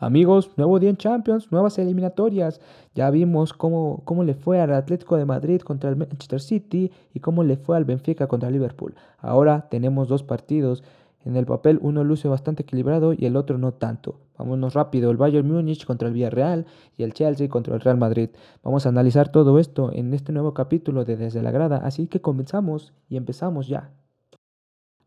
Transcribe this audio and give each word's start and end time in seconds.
Amigos, 0.00 0.52
nuevo 0.56 0.78
día 0.78 0.90
en 0.90 0.96
Champions, 0.96 1.50
nuevas 1.50 1.76
eliminatorias. 1.76 2.60
Ya 2.94 3.10
vimos 3.10 3.52
cómo, 3.52 4.02
cómo 4.04 4.22
le 4.22 4.34
fue 4.34 4.60
al 4.60 4.72
Atlético 4.72 5.16
de 5.16 5.24
Madrid 5.24 5.60
contra 5.60 5.90
el 5.90 5.96
Manchester 5.96 6.40
City 6.40 6.92
y 7.12 7.18
cómo 7.18 7.42
le 7.42 7.56
fue 7.56 7.76
al 7.76 7.84
Benfica 7.84 8.28
contra 8.28 8.48
el 8.48 8.54
Liverpool. 8.54 8.94
Ahora 9.18 9.66
tenemos 9.68 10.06
dos 10.06 10.22
partidos. 10.22 10.84
En 11.24 11.34
el 11.34 11.46
papel 11.46 11.80
uno 11.82 12.04
luce 12.04 12.28
bastante 12.28 12.62
equilibrado 12.62 13.12
y 13.12 13.26
el 13.26 13.34
otro 13.34 13.58
no 13.58 13.72
tanto. 13.72 14.20
Vámonos 14.38 14.74
rápido, 14.74 15.10
el 15.10 15.16
Bayern 15.16 15.50
Múnich 15.50 15.84
contra 15.84 16.06
el 16.06 16.14
Villarreal 16.14 16.66
y 16.96 17.02
el 17.02 17.12
Chelsea 17.12 17.48
contra 17.48 17.74
el 17.74 17.80
Real 17.80 17.98
Madrid. 17.98 18.30
Vamos 18.62 18.86
a 18.86 18.90
analizar 18.90 19.32
todo 19.32 19.58
esto 19.58 19.90
en 19.92 20.14
este 20.14 20.32
nuevo 20.32 20.54
capítulo 20.54 21.04
de 21.04 21.16
Desde 21.16 21.42
la 21.42 21.50
Grada, 21.50 21.78
así 21.78 22.06
que 22.06 22.20
comenzamos 22.20 22.92
y 23.08 23.16
empezamos 23.16 23.66
ya. 23.66 23.90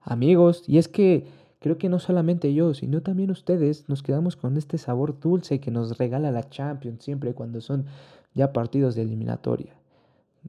Amigos, 0.02 0.64
y 0.68 0.80
es 0.80 0.88
que 0.88 1.28
Creo 1.62 1.78
que 1.78 1.90
no 1.90 2.00
solamente 2.00 2.56
yo, 2.56 2.74
sino 2.74 3.04
también 3.04 3.30
ustedes 3.30 3.88
nos 3.88 4.02
quedamos 4.02 4.36
con 4.36 4.58
este 4.58 4.80
sabor 4.80 5.20
dulce 5.20 5.60
que 5.60 5.70
nos 5.70 6.00
regala 6.00 6.32
la 6.32 6.50
Champions 6.50 7.04
siempre 7.04 7.36
cuando 7.36 7.62
son 7.62 7.86
ya 8.34 8.52
partidos 8.52 8.96
de 8.96 9.04
eliminatoria. 9.04 9.76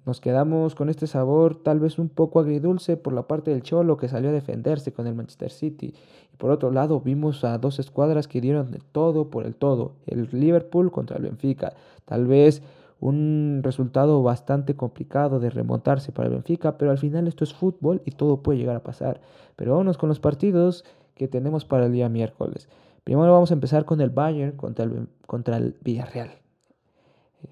Nos 0.07 0.23
quedamos 0.23 0.75
con 0.75 0.89
este 0.89 1.07
sabor 1.07 1.57
tal 1.57 1.81
vez 1.81 1.99
un 1.99 2.09
poco 2.09 2.41
agridulce 2.41 2.97
por 2.97 3.13
la 3.13 3.29
parte 3.29 3.51
del 3.51 3.63
Cholo 3.63 3.99
que 3.99 4.09
salió 4.09 4.31
a 4.31 4.33
defenderse 4.33 4.95
con 4.95 5.07
el 5.07 5.15
Manchester 5.15 5.51
City. 5.51 5.93
Y 6.33 6.37
por 6.39 6.51
otro 6.51 6.71
lado 6.71 6.99
vimos 7.03 7.45
a 7.45 7.59
dos 7.59 7.79
escuadras 7.79 8.27
que 8.27 8.41
dieron 8.41 8.79
todo 8.93 9.29
por 9.29 9.45
el 9.45 9.55
todo. 9.55 9.93
El 10.07 10.31
Liverpool 10.33 10.91
contra 10.91 11.19
el 11.19 11.25
Benfica. 11.25 11.75
Tal 12.07 12.27
vez 12.27 12.63
un 13.01 13.61
resultado 13.63 14.23
bastante 14.23 14.77
complicado 14.77 15.41
de 15.41 15.51
remontarse 15.51 16.11
para 16.11 16.29
el 16.29 16.35
Benfica, 16.37 16.79
pero 16.79 16.91
al 16.91 16.99
final 16.99 17.29
esto 17.29 17.45
es 17.45 17.53
fútbol 17.53 18.01
y 18.07 18.13
todo 18.13 18.39
puede 18.39 18.61
llegar 18.61 18.77
a 18.77 18.83
pasar. 18.83 19.21
Pero 19.57 19.73
vámonos 19.73 19.99
con 19.99 20.09
los 20.09 20.19
partidos 20.21 20.87
que 21.15 21.29
tenemos 21.29 21.65
para 21.65 21.87
el 21.87 21.93
día 21.93 22.09
miércoles. 22.09 22.69
Primero 23.05 23.33
vamos 23.33 23.51
a 23.51 23.55
empezar 23.55 23.85
con 23.85 24.01
el 24.01 24.11
Bayern 24.11 24.57
contra 24.57 24.85
el, 24.85 25.09
contra 25.27 25.57
el 25.57 25.77
Villarreal. 25.83 26.31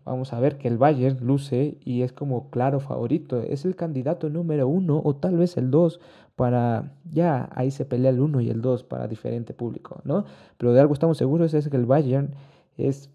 Vamos 0.05 0.33
a 0.33 0.41
ver 0.41 0.57
que 0.57 0.69
el 0.69 0.79
Bayern 0.79 1.19
luce 1.27 1.77
y 1.85 2.03
es 2.03 2.13
como 2.13 2.51
claro 2.51 2.81
favorito. 2.81 3.41
Es 3.41 3.65
el 3.65 3.75
candidato 3.75 4.31
número 4.31 4.69
uno 4.69 5.01
o 5.05 5.17
tal 5.17 5.37
vez 5.37 5.57
el 5.57 5.71
dos 5.71 6.01
para... 6.37 6.93
Ya 7.11 7.49
ahí 7.55 7.71
se 7.71 7.85
pelea 7.85 8.11
el 8.11 8.21
uno 8.21 8.41
y 8.41 8.51
el 8.51 8.63
dos 8.63 8.85
para 8.85 9.09
diferente 9.09 9.53
público, 9.53 10.01
¿no? 10.05 10.25
Pero 10.59 10.73
de 10.73 10.81
algo 10.81 10.95
estamos 10.95 11.19
seguros 11.19 11.55
es 11.55 11.69
que 11.69 11.77
el 11.77 11.87
Bayern 11.87 12.31
es, 12.77 13.11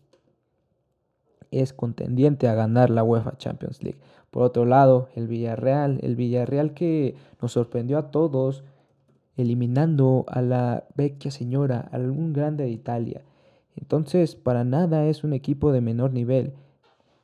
es 1.51 1.71
contendiente 1.71 2.49
a 2.49 2.55
ganar 2.55 2.89
la 2.89 3.03
UEFA 3.03 3.38
Champions 3.38 3.81
League. 3.81 3.99
Por 4.29 4.43
otro 4.43 4.66
lado, 4.66 5.07
el 5.16 5.27
Villarreal, 5.27 5.99
el 6.01 6.17
Villarreal 6.17 6.73
que 6.73 7.16
nos 7.41 7.53
sorprendió 7.53 7.97
a 7.97 8.11
todos 8.11 8.66
eliminando 9.38 10.25
a 10.28 10.41
la 10.41 10.86
vecchia 10.95 11.31
señora, 11.31 11.89
a 11.91 11.95
algún 11.95 12.33
grande 12.33 12.64
de 12.64 12.72
Italia. 12.72 13.22
Entonces, 13.75 14.36
para 14.36 14.64
nada 14.64 15.05
es 15.08 15.23
un 15.23 15.33
equipo 15.33 15.72
de 15.72 15.81
menor 15.81 16.14
nivel. 16.14 16.53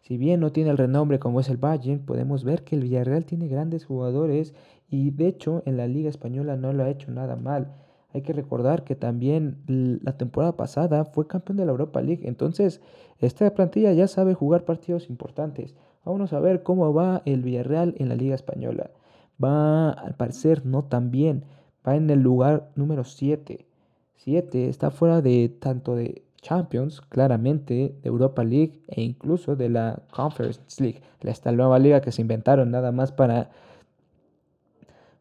Si 0.01 0.17
bien 0.17 0.39
no 0.39 0.51
tiene 0.51 0.71
el 0.71 0.77
renombre 0.77 1.19
como 1.19 1.39
es 1.39 1.49
el 1.49 1.57
Bayern, 1.57 2.05
podemos 2.05 2.43
ver 2.43 2.63
que 2.63 2.75
el 2.75 2.81
Villarreal 2.81 3.25
tiene 3.25 3.47
grandes 3.47 3.85
jugadores 3.85 4.53
y 4.89 5.11
de 5.11 5.27
hecho 5.27 5.63
en 5.65 5.77
la 5.77 5.87
Liga 5.87 6.09
Española 6.09 6.57
no 6.57 6.73
lo 6.73 6.83
ha 6.83 6.89
hecho 6.89 7.11
nada 7.11 7.35
mal. 7.35 7.75
Hay 8.13 8.23
que 8.23 8.33
recordar 8.33 8.83
que 8.83 8.95
también 8.95 9.63
la 10.03 10.17
temporada 10.17 10.57
pasada 10.57 11.05
fue 11.05 11.27
campeón 11.27 11.57
de 11.57 11.65
la 11.65 11.71
Europa 11.71 12.01
League, 12.01 12.27
entonces 12.27 12.81
esta 13.19 13.53
plantilla 13.53 13.93
ya 13.93 14.07
sabe 14.07 14.33
jugar 14.33 14.65
partidos 14.65 15.09
importantes. 15.09 15.75
Vamos 16.03 16.33
a 16.33 16.39
ver 16.39 16.63
cómo 16.63 16.93
va 16.93 17.21
el 17.25 17.41
Villarreal 17.41 17.95
en 17.97 18.09
la 18.09 18.15
Liga 18.15 18.35
Española. 18.35 18.89
Va 19.41 19.91
al 19.91 20.15
parecer 20.15 20.65
no 20.65 20.83
tan 20.83 21.11
bien 21.11 21.45
va 21.87 21.95
en 21.95 22.09
el 22.09 22.21
lugar 22.21 22.69
número 22.75 23.03
7. 23.03 23.65
7 24.17 24.69
está 24.69 24.91
fuera 24.91 25.21
de 25.21 25.49
tanto 25.49 25.95
de 25.95 26.23
Champions, 26.41 27.01
claramente, 27.01 27.95
de 28.01 28.09
Europa 28.09 28.43
League 28.43 28.81
e 28.87 29.01
incluso 29.01 29.55
de 29.55 29.69
la 29.69 30.01
Conference 30.11 30.61
League, 30.79 31.01
esta 31.21 31.51
nueva 31.51 31.77
liga 31.79 32.01
que 32.01 32.11
se 32.11 32.21
inventaron 32.21 32.71
nada 32.71 32.91
más 32.91 33.11
para, 33.11 33.51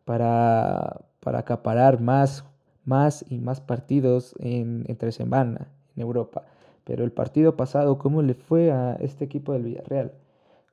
para, 0.04 1.02
para 1.20 1.38
acaparar 1.40 2.00
más, 2.00 2.44
más 2.84 3.24
y 3.28 3.38
más 3.38 3.60
partidos 3.60 4.34
en, 4.38 4.84
entre 4.88 5.12
semana 5.12 5.68
en 5.94 6.02
Europa. 6.02 6.44
Pero 6.84 7.04
el 7.04 7.12
partido 7.12 7.56
pasado, 7.56 7.98
¿cómo 7.98 8.22
le 8.22 8.34
fue 8.34 8.72
a 8.72 8.94
este 8.94 9.24
equipo 9.24 9.52
del 9.52 9.64
Villarreal? 9.64 10.12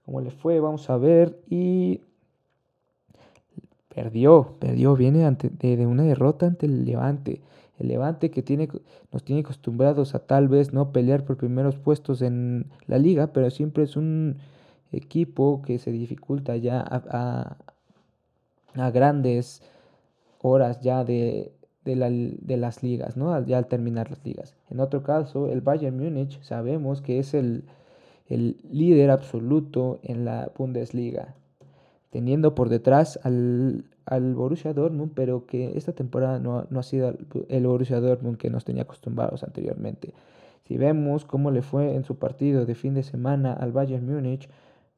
¿Cómo 0.05 0.21
le 0.21 0.31
fue? 0.31 0.59
Vamos 0.59 0.89
a 0.89 0.97
ver. 0.97 1.37
Y 1.49 2.01
Perdió, 3.97 4.53
perdió, 4.59 4.95
viene 4.95 5.25
ante, 5.25 5.49
de, 5.49 5.87
una 5.87 6.03
derrota 6.03 6.45
ante 6.45 6.67
el 6.67 6.85
Levante. 6.85 7.41
El 7.79 7.87
Levante 7.87 8.29
que 8.29 8.43
tiene, 8.43 8.69
nos 9.11 9.23
tiene 9.23 9.41
acostumbrados 9.41 10.13
a 10.13 10.19
tal 10.19 10.47
vez 10.47 10.71
no 10.71 10.91
pelear 10.91 11.25
por 11.25 11.37
primeros 11.37 11.77
puestos 11.77 12.21
en 12.21 12.67
la 12.85 12.99
liga, 12.99 13.33
pero 13.33 13.49
siempre 13.49 13.85
es 13.85 13.95
un 13.95 14.37
equipo 14.91 15.63
que 15.63 15.79
se 15.79 15.91
dificulta 15.91 16.55
ya 16.57 16.79
a, 16.79 17.57
a, 18.75 18.91
grandes 18.91 19.63
horas 20.43 20.79
ya 20.81 21.03
de, 21.03 21.51
de, 21.83 21.95
la, 21.95 22.11
de, 22.11 22.57
las 22.57 22.83
ligas, 22.83 23.17
¿no? 23.17 23.43
Ya 23.47 23.57
al 23.57 23.65
terminar 23.65 24.11
las 24.11 24.23
ligas. 24.23 24.53
En 24.69 24.79
otro 24.79 25.01
caso, 25.01 25.49
el 25.49 25.61
Bayern 25.61 25.97
Múnich 25.97 26.39
sabemos 26.43 27.01
que 27.01 27.17
es 27.17 27.33
el, 27.33 27.63
el 28.27 28.57
líder 28.71 29.09
absoluto 29.09 29.99
en 30.03 30.23
la 30.23 30.51
Bundesliga 30.55 31.33
teniendo 32.09 32.55
por 32.55 32.69
detrás 32.69 33.19
al, 33.23 33.85
al 34.05 34.33
Borussia 34.35 34.73
Dortmund, 34.73 35.11
pero 35.13 35.45
que 35.45 35.77
esta 35.77 35.93
temporada 35.93 36.39
no, 36.39 36.65
no, 36.69 36.79
ha 36.79 36.83
sido 36.83 37.15
el 37.49 37.67
Borussia 37.67 37.99
Dortmund 37.99 38.37
que 38.37 38.49
nos 38.49 38.65
tenía 38.65 38.83
acostumbrados 38.83 39.43
anteriormente. 39.43 40.13
Si 40.63 40.77
vemos 40.77 41.25
cómo 41.25 41.51
le 41.51 41.61
fue 41.61 41.95
en 41.95 42.03
su 42.03 42.17
partido 42.17 42.65
de 42.65 42.75
fin 42.75 42.93
de 42.93 43.03
semana 43.03 43.53
al 43.53 43.71
Bayern 43.71 44.05
Múnich, 44.05 44.49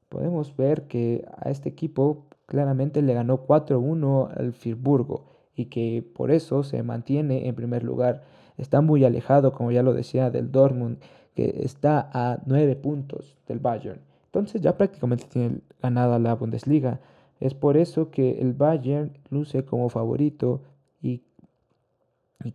podemos 0.10 0.56
ver 0.56 0.84
que 0.84 1.26
a 1.38 1.50
este 1.50 1.70
equipo 1.70 2.26
claramente 2.46 3.02
le 3.02 3.14
ganó 3.14 3.46
4-1 3.46 4.32
al 4.36 4.54
Friburgo 4.54 5.26
y 5.56 5.66
que 5.66 6.04
por 6.16 6.32
eso 6.32 6.64
se 6.64 6.82
mantiene 6.84 7.48
en 7.48 7.56
primer 7.56 7.84
lugar. 7.84 8.24
Está 8.58 8.82
muy 8.82 9.06
alejado, 9.06 9.54
como 9.54 9.72
ya 9.72 9.84
lo 9.84 9.94
decía, 9.94 10.32
del 10.32 10.52
Dortmund, 10.52 10.98
que 11.36 11.62
está 11.64 12.10
a 12.14 12.40
9 12.46 12.76
puntos 12.76 13.38
del 13.48 13.60
Bayern. 13.60 14.02
Entonces 14.30 14.62
ya 14.62 14.78
prácticamente 14.78 15.26
tiene 15.28 15.62
ganada 15.82 16.20
la 16.20 16.36
Bundesliga. 16.36 17.00
Es 17.40 17.56
por 17.56 17.78
eso 17.78 18.12
que 18.12 18.40
el 18.42 18.54
Bayern 18.54 19.18
luce 19.32 19.66
como 19.66 19.90
favorito 19.90 20.62
y, 21.02 21.24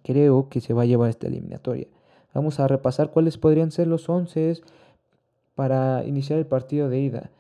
creo 0.05 0.49
que 0.49 0.61
se 0.61 0.73
va 0.73 0.83
a 0.83 0.87
llevar 0.87 1.11
esta 1.11 1.27
eliminatoria. 1.27 1.89
Vamos 2.33 2.61
a 2.61 2.69
repasar 2.69 3.11
cuáles 3.11 3.39
podrían 3.39 3.73
ser 3.73 3.89
los 3.89 4.09
11 4.09 4.61
para 5.57 6.05
iniciar 6.05 6.39
el 6.39 6.47
partido 6.47 6.89
de 6.89 7.01
ida. 7.01 7.31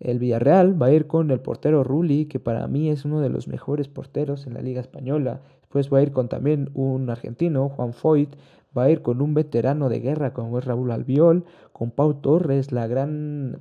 El 0.00 0.18
Villarreal 0.18 0.80
va 0.80 0.86
a 0.86 0.92
ir 0.92 1.06
con 1.06 1.30
el 1.30 1.40
portero 1.40 1.82
Rulli, 1.82 2.26
que 2.26 2.40
para 2.40 2.66
mí 2.68 2.90
es 2.90 3.06
uno 3.06 3.20
de 3.20 3.30
los 3.30 3.48
mejores 3.48 3.88
porteros 3.88 4.46
en 4.46 4.54
la 4.54 4.60
Liga 4.60 4.82
Española. 4.82 5.40
Después 5.62 5.92
va 5.92 5.98
a 5.98 6.02
ir 6.02 6.12
con 6.12 6.28
también 6.28 6.70
un 6.74 7.08
argentino, 7.08 7.70
Juan 7.70 7.94
Foyt. 7.94 8.36
Va 8.76 8.84
a 8.84 8.90
ir 8.90 9.00
con 9.00 9.22
un 9.22 9.32
veterano 9.32 9.88
de 9.88 10.00
guerra 10.00 10.34
como 10.34 10.58
es 10.58 10.66
Raúl 10.66 10.90
Albiol, 10.90 11.44
con 11.72 11.90
Pau 11.90 12.14
Torres, 12.14 12.70
la 12.70 12.86
gran 12.86 13.60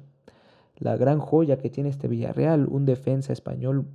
la 0.80 0.96
gran 0.96 1.20
joya 1.20 1.58
que 1.58 1.70
tiene 1.70 1.90
este 1.90 2.08
Villarreal, 2.08 2.68
un 2.70 2.86
defensa 2.86 3.34
español 3.34 3.86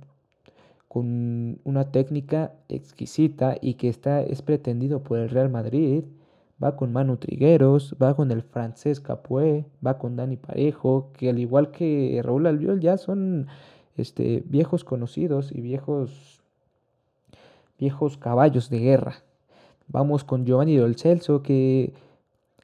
con 0.87 1.59
una 1.63 1.91
técnica 1.91 2.53
exquisita 2.69 3.57
y 3.59 3.75
que 3.75 3.89
está, 3.89 4.21
es 4.21 4.41
pretendido 4.41 5.01
por 5.01 5.17
el 5.17 5.29
Real 5.29 5.49
Madrid. 5.49 6.03
Va 6.63 6.75
con 6.75 6.93
Manu 6.93 7.17
Trigueros, 7.17 7.95
va 8.01 8.15
con 8.15 8.31
el 8.31 8.43
francés 8.43 8.99
Capué, 8.99 9.65
va 9.85 9.97
con 9.97 10.15
Dani 10.15 10.37
Parejo, 10.37 11.09
que 11.13 11.29
al 11.29 11.39
igual 11.39 11.71
que 11.71 12.21
Raúl 12.23 12.45
Albiol 12.45 12.79
ya 12.79 12.97
son 12.97 13.47
este, 13.97 14.43
viejos 14.45 14.83
conocidos 14.83 15.51
y 15.51 15.61
viejos, 15.61 16.41
viejos 17.79 18.17
caballos 18.17 18.69
de 18.69 18.79
guerra. 18.79 19.15
Vamos 19.87 20.23
con 20.23 20.45
Giovanni 20.45 20.77
Del 20.77 20.95
Celso, 20.95 21.41
que 21.41 21.91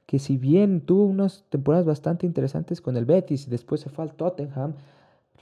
que 0.10 0.18
si 0.18 0.38
bien 0.38 0.82
tuvo 0.82 1.04
unas 1.04 1.44
temporadas 1.50 1.86
bastante 1.86 2.26
interesantes 2.26 2.82
con 2.82 2.98
el 2.98 3.06
Betis 3.06 3.48
después 3.48 3.82
se 3.82 3.92
fue 3.92 4.04
al 4.04 4.14
Tottenham, 4.16 4.74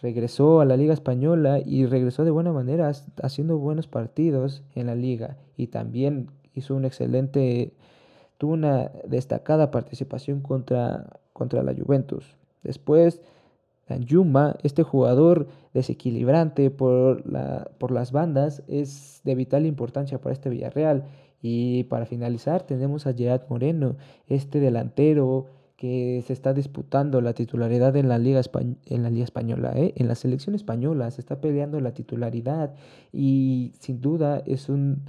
regresó 0.01 0.59
a 0.59 0.65
la 0.65 0.75
Liga 0.75 0.93
Española 0.93 1.61
y 1.65 1.85
regresó 1.85 2.25
de 2.25 2.31
buena 2.31 2.51
manera 2.51 2.91
haciendo 3.23 3.59
buenos 3.59 3.87
partidos 3.87 4.63
en 4.75 4.87
la 4.87 4.95
liga 4.95 5.37
y 5.55 5.67
también 5.67 6.27
hizo 6.53 6.75
un 6.75 6.83
excelente, 6.83 7.71
tuvo 8.37 8.55
una 8.55 8.91
destacada 9.07 9.71
participación 9.71 10.41
contra, 10.41 11.17
contra 11.31 11.63
la 11.63 11.73
Juventus. 11.73 12.35
Después, 12.61 13.21
Danjuma, 13.87 14.57
este 14.63 14.83
jugador 14.83 15.47
desequilibrante 15.73 16.71
por, 16.71 17.25
la, 17.25 17.71
por 17.77 17.91
las 17.91 18.11
bandas, 18.11 18.63
es 18.67 19.21
de 19.23 19.33
vital 19.33 19.65
importancia 19.65 20.19
para 20.19 20.33
este 20.33 20.49
Villarreal 20.49 21.05
y 21.41 21.83
para 21.85 22.05
finalizar 22.05 22.63
tenemos 22.63 23.07
a 23.07 23.13
Gerard 23.13 23.43
Moreno, 23.49 23.95
este 24.27 24.59
delantero 24.59 25.47
que 25.77 26.23
se 26.25 26.33
está 26.33 26.53
disputando 26.53 27.21
la 27.21 27.33
titularidad 27.33 27.95
en 27.95 28.09
la 28.09 28.17
Liga, 28.17 28.41
en 28.87 29.03
la 29.03 29.11
Liga 29.11 29.23
Española, 29.23 29.73
¿eh? 29.75 29.93
en 29.95 30.07
la 30.07 30.15
selección 30.15 30.55
española, 30.55 31.11
se 31.11 31.21
está 31.21 31.39
peleando 31.39 31.79
la 31.79 31.93
titularidad 31.93 32.73
y 33.13 33.73
sin 33.79 34.01
duda 34.01 34.41
es 34.47 34.69
un 34.69 35.03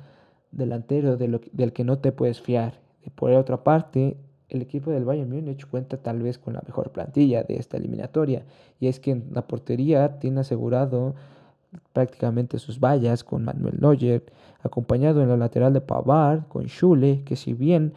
delantero 0.50 1.16
del 1.16 1.72
que 1.72 1.84
no 1.84 1.98
te 1.98 2.12
puedes 2.12 2.42
fiar. 2.42 2.80
Por 3.14 3.32
otra 3.32 3.64
parte, 3.64 4.18
el 4.50 4.62
equipo 4.62 4.90
del 4.90 5.04
Bayern 5.04 5.30
Múnich 5.30 5.66
cuenta 5.66 5.98
tal 5.98 6.22
vez 6.22 6.38
con 6.38 6.54
la 6.54 6.62
mejor 6.66 6.92
plantilla 6.92 7.42
de 7.44 7.56
esta 7.56 7.76
eliminatoria. 7.76 8.44
Y 8.80 8.88
es 8.88 9.00
que 9.00 9.12
en 9.12 9.28
la 9.32 9.46
portería 9.46 10.18
tiene 10.18 10.40
asegurado 10.40 11.14
prácticamente 11.92 12.58
sus 12.58 12.80
vallas 12.80 13.24
con 13.24 13.44
Manuel 13.44 13.78
Neuer, 13.80 14.24
acompañado 14.60 15.22
en 15.22 15.28
la 15.28 15.36
lateral 15.36 15.72
de 15.72 15.80
Pavard 15.80 16.48
con 16.48 16.68
Schule, 16.68 17.22
que 17.24 17.36
si 17.36 17.54
bien 17.54 17.94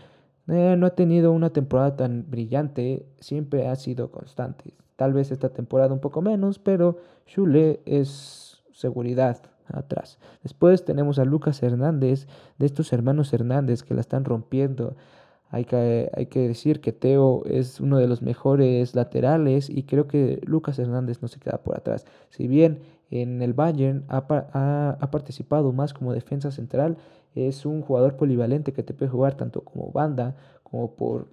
eh, 0.48 0.76
no 0.78 0.86
ha 0.86 0.96
tenido 0.96 1.32
una 1.32 1.52
temporada 1.52 1.96
tan 1.96 2.26
brillante, 2.30 3.06
siempre 3.20 3.68
ha 3.68 3.76
sido 3.76 4.12
constante. 4.12 4.74
Tal 4.96 5.14
vez 5.14 5.32
esta 5.32 5.50
temporada 5.50 5.94
un 5.94 6.00
poco 6.00 6.22
menos, 6.22 6.60
pero 6.60 6.98
Schule 7.28 7.82
es 7.86 8.62
seguridad 8.74 9.42
atrás. 9.68 10.20
Después 10.44 10.86
tenemos 10.86 11.20
a 11.20 11.26
Lucas 11.26 11.62
Hernández, 11.64 12.28
de 12.58 12.66
estos 12.66 12.92
hermanos 12.94 13.34
Hernández 13.34 13.84
que 13.84 13.94
la 13.94 14.02
están 14.02 14.26
rompiendo. 14.26 14.96
Hay 15.50 15.66
que, 15.66 16.10
hay 16.16 16.28
que, 16.28 16.48
decir 16.48 16.80
que 16.80 16.94
Teo 16.94 17.44
es 17.46 17.82
uno 17.82 17.98
de 17.98 18.08
los 18.08 18.22
mejores 18.22 18.96
laterales 18.96 19.70
y 19.70 19.84
creo 19.84 20.08
que 20.08 20.40
Lucas 20.46 20.80
Hernández 20.80 21.22
no 21.22 21.28
se 21.28 21.40
queda 21.40 21.58
por 21.58 21.76
atrás. 21.76 22.06
Si 22.30 22.48
bien 22.48 22.80
en 23.12 23.42
el 23.42 23.54
Bayern 23.54 24.06
ha, 24.08 25.10
participado 25.12 25.74
más 25.74 25.94
como 25.94 26.14
defensa 26.14 26.50
central, 26.50 26.98
es 27.36 27.66
un 27.66 27.82
jugador 27.82 28.16
polivalente 28.16 28.74
que 28.74 28.84
te 28.84 28.94
puede 28.94 29.12
jugar 29.12 29.36
tanto 29.36 29.62
como 29.62 29.92
banda 29.92 30.36
como 30.64 30.96
por 30.96 31.28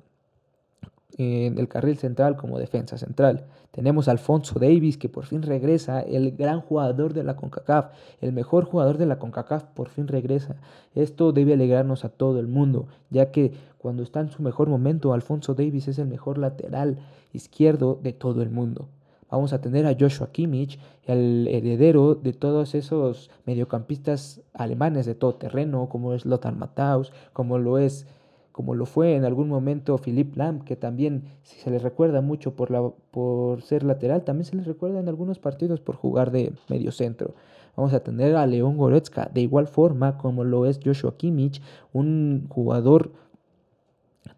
en 1.16 1.58
el 1.58 1.68
carril 1.68 1.96
central 1.96 2.36
como 2.36 2.58
defensa 2.58 2.96
central. 2.98 3.46
Tenemos 3.72 4.06
a 4.06 4.12
Alfonso 4.12 4.58
Davis 4.60 4.98
que 4.98 5.08
por 5.08 5.24
fin 5.24 5.42
regresa, 5.42 6.00
el 6.00 6.36
gran 6.36 6.60
jugador 6.60 7.12
de 7.12 7.24
la 7.24 7.34
CONCACAF, 7.34 7.92
el 8.20 8.32
mejor 8.32 8.64
jugador 8.64 8.98
de 8.98 9.06
la 9.06 9.18
CONCACAF 9.18 9.64
por 9.64 9.88
fin 9.88 10.06
regresa. 10.06 10.56
Esto 10.94 11.32
debe 11.32 11.54
alegrarnos 11.54 12.04
a 12.04 12.08
todo 12.08 12.38
el 12.38 12.46
mundo, 12.46 12.86
ya 13.10 13.32
que 13.32 13.52
cuando 13.78 14.02
está 14.02 14.20
en 14.20 14.30
su 14.30 14.42
mejor 14.42 14.68
momento, 14.68 15.12
Alfonso 15.12 15.54
Davis 15.54 15.88
es 15.88 15.98
el 15.98 16.06
mejor 16.06 16.38
lateral 16.38 16.98
izquierdo 17.32 17.98
de 18.02 18.12
todo 18.12 18.42
el 18.42 18.50
mundo. 18.50 18.88
Vamos 19.30 19.52
a 19.52 19.60
tener 19.60 19.86
a 19.86 19.96
Joshua 19.98 20.30
Kimmich, 20.32 20.78
el 21.04 21.46
heredero 21.48 22.14
de 22.14 22.32
todos 22.32 22.74
esos 22.74 23.30
mediocampistas 23.44 24.40
alemanes 24.54 25.04
de 25.06 25.14
todo 25.14 25.34
terreno, 25.34 25.88
como 25.88 26.14
es 26.14 26.24
Lothar 26.24 26.56
Matthaus, 26.56 27.12
como 27.32 27.58
lo 27.58 27.78
es 27.78 28.06
como 28.58 28.74
lo 28.74 28.86
fue 28.86 29.14
en 29.14 29.24
algún 29.24 29.48
momento 29.48 29.98
Philippe 29.98 30.36
Lam, 30.36 30.64
que 30.64 30.74
también 30.74 31.22
si 31.44 31.60
se 31.60 31.70
le 31.70 31.78
recuerda 31.78 32.22
mucho 32.22 32.56
por, 32.56 32.72
la, 32.72 32.90
por 33.12 33.62
ser 33.62 33.84
lateral, 33.84 34.24
también 34.24 34.46
se 34.46 34.56
le 34.56 34.64
recuerda 34.64 34.98
en 34.98 35.08
algunos 35.08 35.38
partidos 35.38 35.80
por 35.80 35.94
jugar 35.94 36.32
de 36.32 36.52
medio 36.68 36.90
centro. 36.90 37.34
Vamos 37.76 37.92
a 37.92 38.00
tener 38.00 38.34
a 38.34 38.44
León 38.48 38.76
Goretzka, 38.76 39.30
de 39.32 39.42
igual 39.42 39.68
forma 39.68 40.18
como 40.18 40.42
lo 40.42 40.66
es 40.66 40.80
Joshua 40.84 41.16
Kimmich, 41.16 41.62
un 41.92 42.46
jugador 42.48 43.12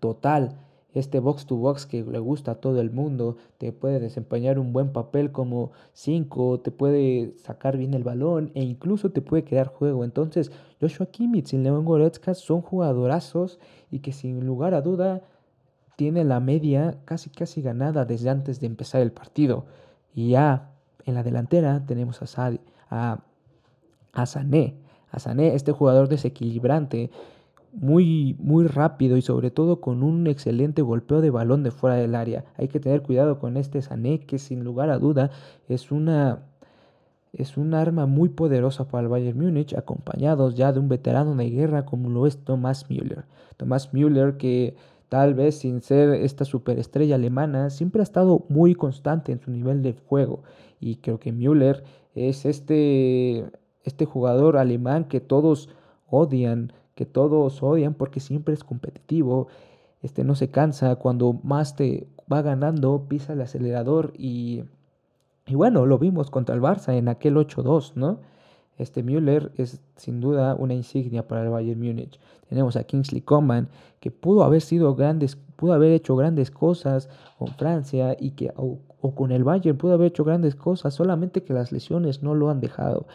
total 0.00 0.58
este 0.94 1.20
box 1.20 1.46
to 1.46 1.56
box 1.56 1.86
que 1.86 2.02
le 2.02 2.18
gusta 2.18 2.52
a 2.52 2.54
todo 2.56 2.80
el 2.80 2.90
mundo, 2.90 3.36
te 3.58 3.72
puede 3.72 4.00
desempeñar 4.00 4.58
un 4.58 4.72
buen 4.72 4.92
papel 4.92 5.30
como 5.30 5.72
5, 5.92 6.60
te 6.60 6.70
puede 6.70 7.34
sacar 7.38 7.76
bien 7.76 7.94
el 7.94 8.02
balón 8.02 8.50
e 8.54 8.62
incluso 8.62 9.10
te 9.10 9.22
puede 9.22 9.44
crear 9.44 9.68
juego. 9.68 10.04
Entonces, 10.04 10.50
Joshua 10.80 11.06
Kimmich 11.06 11.52
y 11.52 11.58
León 11.58 11.84
Goretzka 11.84 12.34
son 12.34 12.62
jugadorazos 12.62 13.58
y 13.90 14.00
que 14.00 14.12
sin 14.12 14.44
lugar 14.44 14.74
a 14.74 14.82
duda 14.82 15.22
tienen 15.96 16.28
la 16.28 16.40
media 16.40 16.98
casi 17.04 17.30
casi 17.30 17.62
ganada 17.62 18.04
desde 18.04 18.30
antes 18.30 18.58
de 18.60 18.66
empezar 18.66 19.02
el 19.02 19.12
partido. 19.12 19.66
Y 20.14 20.30
ya 20.30 20.72
en 21.04 21.14
la 21.14 21.22
delantera 21.22 21.84
tenemos 21.86 22.20
a, 22.22 22.52
a, 22.88 23.22
a 24.12 24.26
Sané. 24.26 24.74
A 25.10 25.18
Sané, 25.18 25.54
este 25.54 25.72
jugador 25.72 26.08
desequilibrante 26.08 27.10
muy, 27.72 28.36
muy 28.38 28.66
rápido 28.66 29.16
y 29.16 29.22
sobre 29.22 29.50
todo 29.50 29.80
con 29.80 30.02
un 30.02 30.26
excelente 30.26 30.82
golpeo 30.82 31.20
de 31.20 31.30
balón 31.30 31.62
de 31.62 31.70
fuera 31.70 31.96
del 31.96 32.14
área. 32.14 32.44
Hay 32.56 32.68
que 32.68 32.80
tener 32.80 33.02
cuidado 33.02 33.38
con 33.38 33.56
este 33.56 33.82
Sané 33.82 34.20
que 34.20 34.38
sin 34.38 34.64
lugar 34.64 34.90
a 34.90 34.98
duda 34.98 35.30
es 35.68 35.92
una 35.92 36.42
es 37.32 37.56
un 37.56 37.74
arma 37.74 38.06
muy 38.06 38.28
poderosa 38.28 38.88
para 38.88 39.02
el 39.02 39.08
Bayern 39.08 39.38
Múnich, 39.38 39.74
acompañados 39.74 40.56
ya 40.56 40.72
de 40.72 40.80
un 40.80 40.88
veterano 40.88 41.36
de 41.36 41.48
guerra 41.48 41.84
como 41.84 42.10
lo 42.10 42.26
es 42.26 42.38
Thomas 42.44 42.90
Müller. 42.90 43.24
Thomas 43.56 43.94
Müller 43.94 44.36
que 44.36 44.74
tal 45.10 45.34
vez 45.34 45.58
sin 45.58 45.82
ser 45.82 46.14
esta 46.14 46.44
superestrella 46.44 47.16
alemana, 47.16 47.70
siempre 47.70 48.00
ha 48.00 48.04
estado 48.04 48.46
muy 48.48 48.74
constante 48.74 49.32
en 49.32 49.40
su 49.40 49.50
nivel 49.50 49.82
de 49.82 49.94
juego. 50.06 50.44
Y 50.78 50.96
creo 50.96 51.18
que 51.18 51.32
Müller 51.32 51.82
es 52.14 52.46
este, 52.46 53.44
este 53.82 54.06
jugador 54.06 54.56
alemán 54.56 55.04
que 55.04 55.20
todos 55.20 55.68
odian, 56.06 56.72
que 57.00 57.06
todos 57.06 57.62
odian 57.62 57.94
porque 57.94 58.20
siempre 58.20 58.52
es 58.52 58.62
competitivo, 58.62 59.48
este 60.02 60.22
no 60.22 60.34
se 60.34 60.50
cansa, 60.50 60.96
cuando 60.96 61.32
más 61.42 61.74
te 61.74 62.06
va 62.30 62.42
ganando 62.42 63.06
pisa 63.08 63.32
el 63.32 63.40
acelerador 63.40 64.12
y, 64.18 64.64
y 65.46 65.54
bueno, 65.54 65.86
lo 65.86 65.98
vimos 65.98 66.30
contra 66.30 66.54
el 66.54 66.60
Barça 66.60 66.92
en 66.92 67.08
aquel 67.08 67.36
8-2, 67.36 67.92
¿no? 67.94 68.18
Este 68.76 69.02
Müller 69.02 69.50
es 69.56 69.80
sin 69.96 70.20
duda 70.20 70.54
una 70.54 70.74
insignia 70.74 71.26
para 71.26 71.42
el 71.42 71.48
Bayern 71.48 71.80
Múnich. 71.80 72.20
Tenemos 72.50 72.76
a 72.76 72.84
Kingsley 72.84 73.22
Coman 73.22 73.70
que 73.98 74.10
pudo 74.10 74.44
haber 74.44 74.60
sido 74.60 74.94
grandes, 74.94 75.36
pudo 75.56 75.72
haber 75.72 75.92
hecho 75.92 76.16
grandes 76.16 76.50
cosas 76.50 77.08
con 77.38 77.48
Francia 77.48 78.14
y 78.20 78.32
que 78.32 78.52
o, 79.00 79.14
con 79.14 79.32
el 79.32 79.44
Bayern 79.44 79.76
pudo 79.76 79.94
haber 79.94 80.08
hecho 80.08 80.24
grandes 80.24 80.54
cosas, 80.54 80.94
solamente 80.94 81.42
que 81.42 81.52
las 81.52 81.72
lesiones 81.72 82.22
no 82.22 82.34
lo 82.34 82.50
han 82.50 82.60
dejado. 82.60 83.06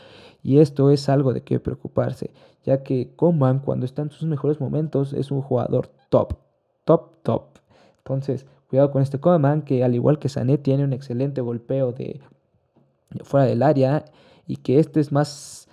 Y 0.43 0.59
esto 0.59 0.91
es 0.91 1.09
algo 1.09 1.33
de 1.33 1.41
qué 1.41 1.59
preocuparse, 1.59 2.31
ya 2.63 2.83
que 2.83 3.15
Coman 3.15 3.59
cuando 3.59 3.85
está 3.85 4.01
en 4.01 4.11
sus 4.11 4.27
mejores 4.27 4.59
momentos 4.59 5.13
es 5.13 5.31
un 5.31 5.41
jugador 5.41 5.89
top, 6.09 6.35
top, 6.83 7.15
top. 7.23 7.43
Entonces, 7.99 8.45
cuidado 8.69 8.91
con 8.91 9.01
este 9.01 9.19
Coman 9.19 9.63
que 9.63 9.83
al 9.83 9.95
igual 9.95 10.19
que 10.19 10.29
Sané 10.29 10.57
tiene 10.57 10.83
un 10.83 10.93
excelente 10.93 11.41
golpeo 11.41 11.91
de, 11.91 12.21
fuera 13.23 13.45
del 13.45 13.63
área 13.63 14.05
y 14.47 14.57
que 14.57 14.79
este 14.79 14.99
es 14.99 15.11
más, 15.11 15.67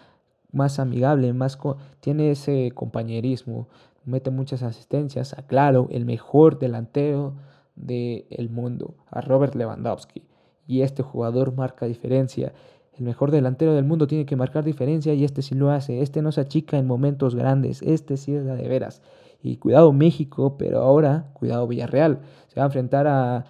más 0.53 0.79
amigable, 0.79 1.33
más 1.33 1.59
tiene 2.01 2.31
ese 2.31 2.73
compañerismo, 2.75 3.69
mete 4.05 4.31
muchas 4.31 4.63
asistencias, 4.63 5.37
aclaro, 5.39 5.89
el 5.91 6.05
mejor 6.05 6.59
delantero 6.59 7.35
del 7.75 8.51
mundo, 8.51 8.95
a 9.11 9.21
Robert 9.21 9.55
Lewandowski. 9.55 10.23
Y 10.67 10.83
este 10.83 11.03
jugador 11.03 11.55
marca 11.55 11.87
diferencia 11.87 12.53
el 12.99 13.05
mejor 13.05 13.31
delantero 13.31 13.75
del 13.75 13.85
mundo 13.85 14.07
tiene 14.07 14.27
que 14.27 14.37
marcar 14.37 14.65
diferencia 14.65 15.15
y 15.15 15.25
este 15.25 15.41
sí 15.41 15.55
lo 15.55 15.71
hace. 15.71 16.03
Este 16.03 16.21
no 16.21 16.31
se 16.31 16.43
achica 16.43 16.77
en 16.79 16.87
momentos 16.87 17.35
grandes. 17.35 17.81
Este 17.83 18.17
sí 18.17 18.35
es 18.35 18.45
de 18.45 18.69
veras. 18.69 19.01
Y 19.43 19.57
cuidado 19.57 19.93
México, 19.93 20.57
pero 20.59 20.81
ahora 20.81 21.31
cuidado 21.33 21.67
Villarreal. 21.67 22.21
Se 22.49 22.61
va 22.61 22.65
a 22.65 22.67
enfrentar 22.67 23.07
a, 23.07 23.47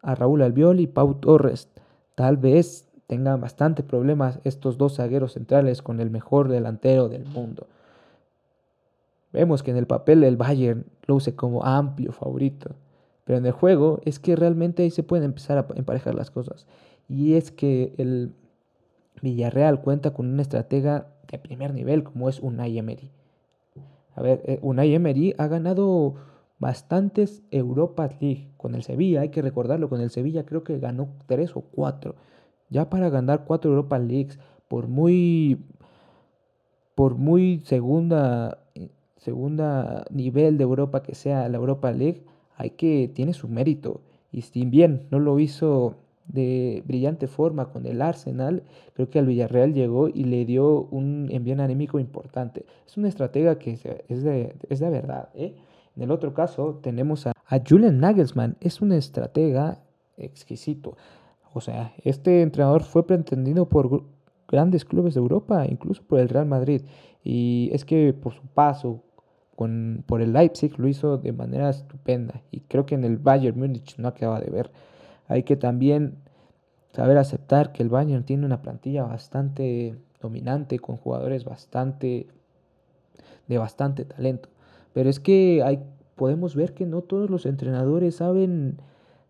a 0.00 0.14
Raúl 0.14 0.42
Albiol 0.42 0.80
y 0.80 0.86
Pau 0.86 1.14
Torres. 1.14 1.68
Tal 2.14 2.38
vez 2.38 2.88
tengan 3.06 3.40
bastante 3.40 3.82
problemas 3.82 4.40
estos 4.44 4.78
dos 4.78 4.96
zagueros 4.96 5.34
centrales 5.34 5.82
con 5.82 6.00
el 6.00 6.10
mejor 6.10 6.48
delantero 6.48 7.08
del 7.10 7.26
mundo. 7.26 7.66
Vemos 9.32 9.62
que 9.62 9.72
en 9.72 9.76
el 9.76 9.86
papel 9.86 10.24
el 10.24 10.38
Bayern 10.38 10.86
luce 11.06 11.36
como 11.36 11.64
amplio 11.64 12.12
favorito. 12.12 12.70
Pero 13.26 13.38
en 13.38 13.46
el 13.46 13.52
juego 13.52 14.00
es 14.04 14.20
que 14.20 14.36
realmente 14.36 14.84
ahí 14.84 14.90
se 14.90 15.02
pueden 15.02 15.24
empezar 15.24 15.58
a 15.58 15.66
emparejar 15.74 16.14
las 16.14 16.30
cosas. 16.30 16.66
Y 17.08 17.34
es 17.34 17.50
que 17.50 17.92
el 17.98 18.32
Villarreal 19.20 19.82
cuenta 19.82 20.12
con 20.12 20.32
una 20.32 20.42
estratega 20.42 21.08
de 21.28 21.38
primer 21.40 21.74
nivel 21.74 22.04
como 22.04 22.28
es 22.28 22.38
Unai 22.38 22.78
Emery. 22.78 23.10
A 24.14 24.22
ver, 24.22 24.42
eh, 24.44 24.60
Unai 24.62 24.94
Emery 24.94 25.34
ha 25.38 25.48
ganado 25.48 26.14
bastantes 26.60 27.42
Europa 27.50 28.08
League 28.20 28.48
con 28.56 28.76
el 28.76 28.84
Sevilla, 28.84 29.22
hay 29.22 29.30
que 29.30 29.42
recordarlo, 29.42 29.88
con 29.88 30.00
el 30.00 30.10
Sevilla 30.10 30.46
creo 30.46 30.62
que 30.62 30.78
ganó 30.78 31.08
tres 31.26 31.56
o 31.56 31.62
cuatro. 31.62 32.14
Ya 32.70 32.88
para 32.88 33.10
ganar 33.10 33.44
cuatro 33.44 33.72
Europa 33.72 33.98
Leagues, 33.98 34.38
por 34.68 34.86
muy 34.86 35.64
por 36.94 37.16
muy 37.16 37.60
segunda 37.64 38.58
segunda 39.16 40.04
nivel 40.10 40.58
de 40.58 40.62
Europa 40.62 41.02
que 41.02 41.16
sea 41.16 41.48
la 41.48 41.56
Europa 41.56 41.90
League, 41.90 42.24
hay 42.56 42.70
que 42.70 43.10
tiene 43.14 43.32
su 43.32 43.48
mérito. 43.48 44.00
Y 44.32 44.42
si 44.42 44.64
bien 44.66 45.06
no 45.10 45.18
lo 45.18 45.38
hizo 45.38 45.96
de 46.26 46.82
brillante 46.86 47.28
forma 47.28 47.70
con 47.70 47.86
el 47.86 48.02
Arsenal, 48.02 48.64
creo 48.94 49.08
que 49.08 49.18
al 49.18 49.26
Villarreal 49.26 49.72
llegó 49.72 50.08
y 50.08 50.24
le 50.24 50.44
dio 50.44 50.82
un 50.90 51.28
envío 51.30 51.54
anémico 51.62 51.98
importante. 51.98 52.66
Es 52.86 52.96
una 52.96 53.08
estratega 53.08 53.58
que 53.58 53.72
es 54.08 54.22
de, 54.22 54.56
es 54.68 54.80
de 54.80 54.90
verdad. 54.90 55.28
¿eh? 55.34 55.54
En 55.94 56.02
el 56.02 56.10
otro 56.10 56.34
caso 56.34 56.80
tenemos 56.82 57.26
a, 57.26 57.32
a 57.46 57.60
Julian 57.66 58.00
Nagelsmann, 58.00 58.56
es 58.60 58.80
un 58.80 58.92
estratega 58.92 59.80
exquisito. 60.16 60.96
O 61.52 61.60
sea, 61.60 61.94
este 62.04 62.42
entrenador 62.42 62.82
fue 62.82 63.06
pretendido 63.06 63.68
por 63.68 64.04
grandes 64.48 64.84
clubes 64.84 65.14
de 65.14 65.20
Europa, 65.20 65.66
incluso 65.66 66.02
por 66.02 66.20
el 66.20 66.28
Real 66.28 66.46
Madrid. 66.46 66.82
Y 67.24 67.70
es 67.72 67.84
que 67.84 68.12
por 68.12 68.34
su 68.34 68.42
paso 68.42 69.02
con, 69.56 70.04
por 70.06 70.20
el 70.20 70.32
Leipzig 70.32 70.78
lo 70.78 70.86
hizo 70.86 71.18
de 71.18 71.32
manera 71.32 71.70
estupenda. 71.70 72.42
Y 72.50 72.60
creo 72.60 72.86
que 72.86 72.94
en 72.94 73.04
el 73.04 73.16
Bayern 73.16 73.58
Múnich 73.58 73.96
no 73.98 74.08
acaba 74.08 74.40
de 74.40 74.50
ver. 74.50 74.70
Hay 75.26 75.42
que 75.42 75.56
también 75.56 76.18
saber 76.92 77.18
aceptar 77.18 77.72
que 77.72 77.82
el 77.82 77.88
Bayern 77.88 78.24
tiene 78.24 78.46
una 78.46 78.62
plantilla 78.62 79.04
bastante 79.04 79.96
dominante, 80.20 80.78
con 80.78 80.96
jugadores 80.96 81.44
bastante 81.44 82.28
de 83.48 83.58
bastante 83.58 84.04
talento. 84.04 84.48
Pero 84.92 85.10
es 85.10 85.20
que 85.20 85.80
podemos 86.14 86.54
ver 86.54 86.74
que 86.74 86.86
no 86.86 87.02
todos 87.02 87.30
los 87.30 87.46
entrenadores 87.46 88.16
saben, 88.16 88.78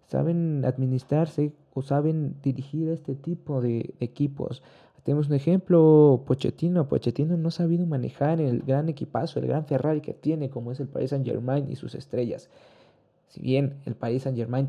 saben 0.06 0.64
administrarse 0.64 1.52
o 1.74 1.82
saben 1.82 2.36
dirigir 2.42 2.88
este 2.88 3.14
tipo 3.14 3.60
de 3.60 3.94
equipos. 4.00 4.62
Tenemos 5.06 5.28
un 5.28 5.34
ejemplo, 5.34 6.24
Pochettino. 6.26 6.88
Pochettino 6.88 7.36
no 7.36 7.46
ha 7.46 7.52
sabido 7.52 7.86
manejar 7.86 8.40
el 8.40 8.62
gran 8.62 8.88
equipazo, 8.88 9.38
el 9.38 9.46
gran 9.46 9.64
Ferrari 9.64 10.00
que 10.00 10.12
tiene, 10.12 10.50
como 10.50 10.72
es 10.72 10.80
el 10.80 10.88
Paris 10.88 11.10
Saint 11.10 11.24
Germain 11.24 11.70
y 11.70 11.76
sus 11.76 11.94
estrellas. 11.94 12.50
Si 13.28 13.40
bien 13.40 13.76
el 13.84 13.94
Paris 13.94 14.24
Saint 14.24 14.36
Germain 14.36 14.68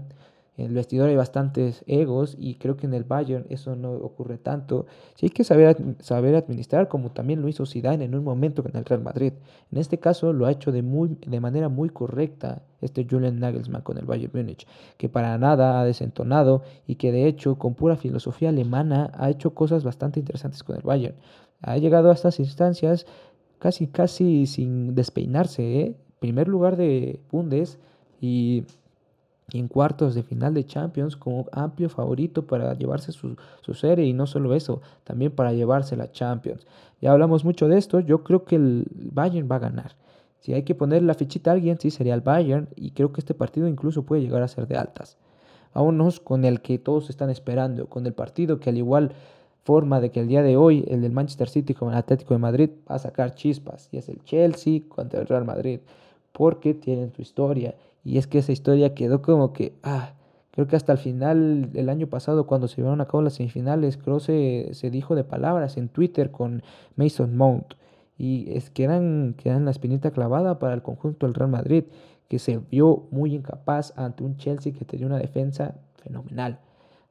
en 0.58 0.66
el 0.66 0.74
vestidor 0.74 1.10
hay 1.10 1.16
bastantes 1.16 1.84
egos 1.86 2.36
y 2.40 2.56
creo 2.56 2.78
que 2.78 2.88
en 2.88 2.96
el 2.96 3.04
Bayern 3.04 3.46
eso 3.50 3.76
no 3.76 3.92
ocurre 3.92 4.40
tanto. 4.40 4.88
Sí 5.14 5.28
hay 5.28 5.30
que 5.30 5.44
saber, 5.44 5.78
saber 6.00 6.36
administrar 6.36 6.88
como 6.88 7.12
también 7.12 7.42
lo 7.42 7.48
hizo 7.48 7.68
Zidane 7.68 8.06
en 8.06 8.16
un 8.16 8.24
momento 8.24 8.64
con 8.64 8.76
el 8.76 8.84
Real 8.84 9.04
Madrid. 9.04 9.34
En 9.72 9.78
este 9.78 10.00
caso 10.00 10.34
lo 10.34 10.48
ha 10.48 10.52
hecho 10.52 10.72
de, 10.72 10.82
muy, 10.82 11.16
de 11.28 11.40
manera 11.40 11.70
muy 11.70 11.90
correcta 11.90 12.64
este 12.82 13.06
Julian 13.10 13.40
Nagelsmann 13.40 13.84
con 13.84 14.00
el 14.00 14.06
Bayern 14.06 14.32
Múnich, 14.34 14.68
que 14.98 15.10
para 15.10 15.38
nada 15.38 15.80
ha 15.80 15.86
desentonado 15.86 16.64
y 16.88 16.96
que 16.96 17.12
de 17.12 17.28
hecho 17.28 17.60
con 17.60 17.76
pura 17.76 17.96
filosofía 17.96 18.50
alemana 18.50 19.12
ha 19.14 19.30
hecho 19.30 19.54
cosas 19.54 19.84
bastante 19.84 20.20
interesantes 20.20 20.64
con 20.64 20.76
el 20.76 20.82
Bayern. 20.82 21.16
Ha 21.62 21.78
llegado 21.78 22.10
a 22.10 22.14
estas 22.14 22.40
instancias 22.40 23.06
casi 23.60 23.88
casi 23.88 24.48
sin 24.48 24.96
despeinarse, 24.96 25.82
¿eh? 25.82 25.96
primer 26.20 26.48
lugar 26.48 26.78
de 26.78 27.20
Bundes 27.32 27.78
y 28.20 28.64
y 29.52 29.60
en 29.60 29.68
cuartos 29.68 30.14
de 30.14 30.24
final 30.24 30.54
de 30.54 30.66
Champions 30.66 31.16
como 31.16 31.48
amplio 31.52 31.90
favorito 31.90 32.46
para 32.46 32.74
llevarse 32.74 33.14
su, 33.14 33.38
serie 33.74 34.06
y 34.06 34.14
no 34.14 34.28
solo 34.28 34.54
eso, 34.54 34.82
también 35.04 35.32
para 35.32 35.54
llevarse 35.54 35.96
la 35.96 36.12
Champions. 36.12 36.68
Ya 37.02 37.12
hablamos 37.12 37.46
mucho 37.46 37.68
de 37.68 37.78
esto, 37.78 38.00
yo 38.02 38.24
creo 38.24 38.44
que 38.44 38.58
el 38.58 38.88
Bayern 38.92 39.48
va 39.50 39.56
a 39.56 39.60
ganar. 39.60 39.96
Si 40.42 40.54
hay 40.54 40.64
que 40.64 40.76
poner 40.76 41.02
la 41.04 41.14
fichita 41.14 41.52
a 41.52 41.54
alguien, 41.54 41.80
sí 41.80 41.92
sería 41.92 42.14
el 42.14 42.22
Bayern 42.22 42.68
y 42.76 42.92
creo 42.92 43.14
que 43.14 43.22
este 43.22 43.34
partido 43.34 43.68
incluso 43.68 44.04
puede 44.04 44.22
llegar 44.22 44.44
a 44.44 44.48
ser 44.48 44.68
de 44.68 44.78
altas. 44.78 45.18
Vámonos 45.74 46.20
con 46.20 46.44
el 46.44 46.62
que 46.62 46.78
todos 46.78 47.10
están 47.10 47.30
esperando, 47.30 47.88
con 47.88 48.06
el 48.06 48.14
partido 48.14 48.60
que 48.60 48.70
al 48.70 48.78
igual 48.78 49.12
forma 49.64 50.00
de 50.02 50.12
que 50.12 50.20
el 50.22 50.28
día 50.28 50.44
de 50.44 50.58
hoy 50.58 50.86
el 50.88 51.02
del 51.02 51.12
Manchester 51.12 51.50
City 51.50 51.74
con 51.74 51.90
el 51.90 51.98
Atlético 51.98 52.34
de 52.34 52.40
Madrid 52.40 52.70
va 52.90 52.96
a 52.96 53.00
sacar 53.00 53.36
chispas 53.36 53.90
y 53.92 53.98
es 53.98 54.10
el 54.10 54.24
Chelsea 54.24 54.82
contra 54.88 55.20
el 55.20 55.28
Real 55.28 55.46
Madrid 55.46 55.80
porque 56.32 56.74
tienen 56.74 57.12
su 57.14 57.22
historia 57.22 57.76
y 58.08 58.18
es 58.18 58.26
que 58.26 58.38
esa 58.38 58.54
historia 58.54 58.96
quedó 58.96 59.22
como 59.22 59.52
que, 59.52 59.74
ah, 59.84 60.14
creo 60.52 60.66
que 60.66 60.78
hasta 60.78 60.94
el 60.94 60.98
final 60.98 61.72
el 61.74 61.90
año 61.90 62.08
pasado, 62.08 62.48
cuando 62.48 62.70
se 62.70 62.78
llevaron 62.78 63.02
a 63.02 63.06
cabo 63.06 63.22
las 63.22 63.34
semifinales, 63.34 63.98
creo 63.98 64.22
se, 64.22 64.70
se 64.72 64.90
dijo 64.90 65.14
de 65.14 65.26
palabras 65.26 65.76
en 65.76 65.90
Twitter 65.90 66.32
con 66.32 66.64
Mason 66.96 67.36
Mount. 67.36 67.74
Y 68.18 68.50
es 68.54 68.70
que 68.70 68.86
eran, 68.86 69.36
la 69.44 69.72
espinita 69.72 70.12
clavada 70.12 70.58
para 70.58 70.74
el 70.74 70.84
conjunto 70.84 71.26
del 71.28 71.36
Real 71.36 71.52
Madrid, 71.52 71.84
que 72.30 72.40
se 72.40 72.60
vio 72.72 73.08
muy 73.12 73.36
incapaz 73.36 73.92
ante 73.98 74.24
un 74.24 74.38
Chelsea 74.38 74.72
que 74.72 74.86
tenía 74.86 75.06
una 75.06 75.20
defensa 75.20 75.76
fenomenal. 76.02 76.60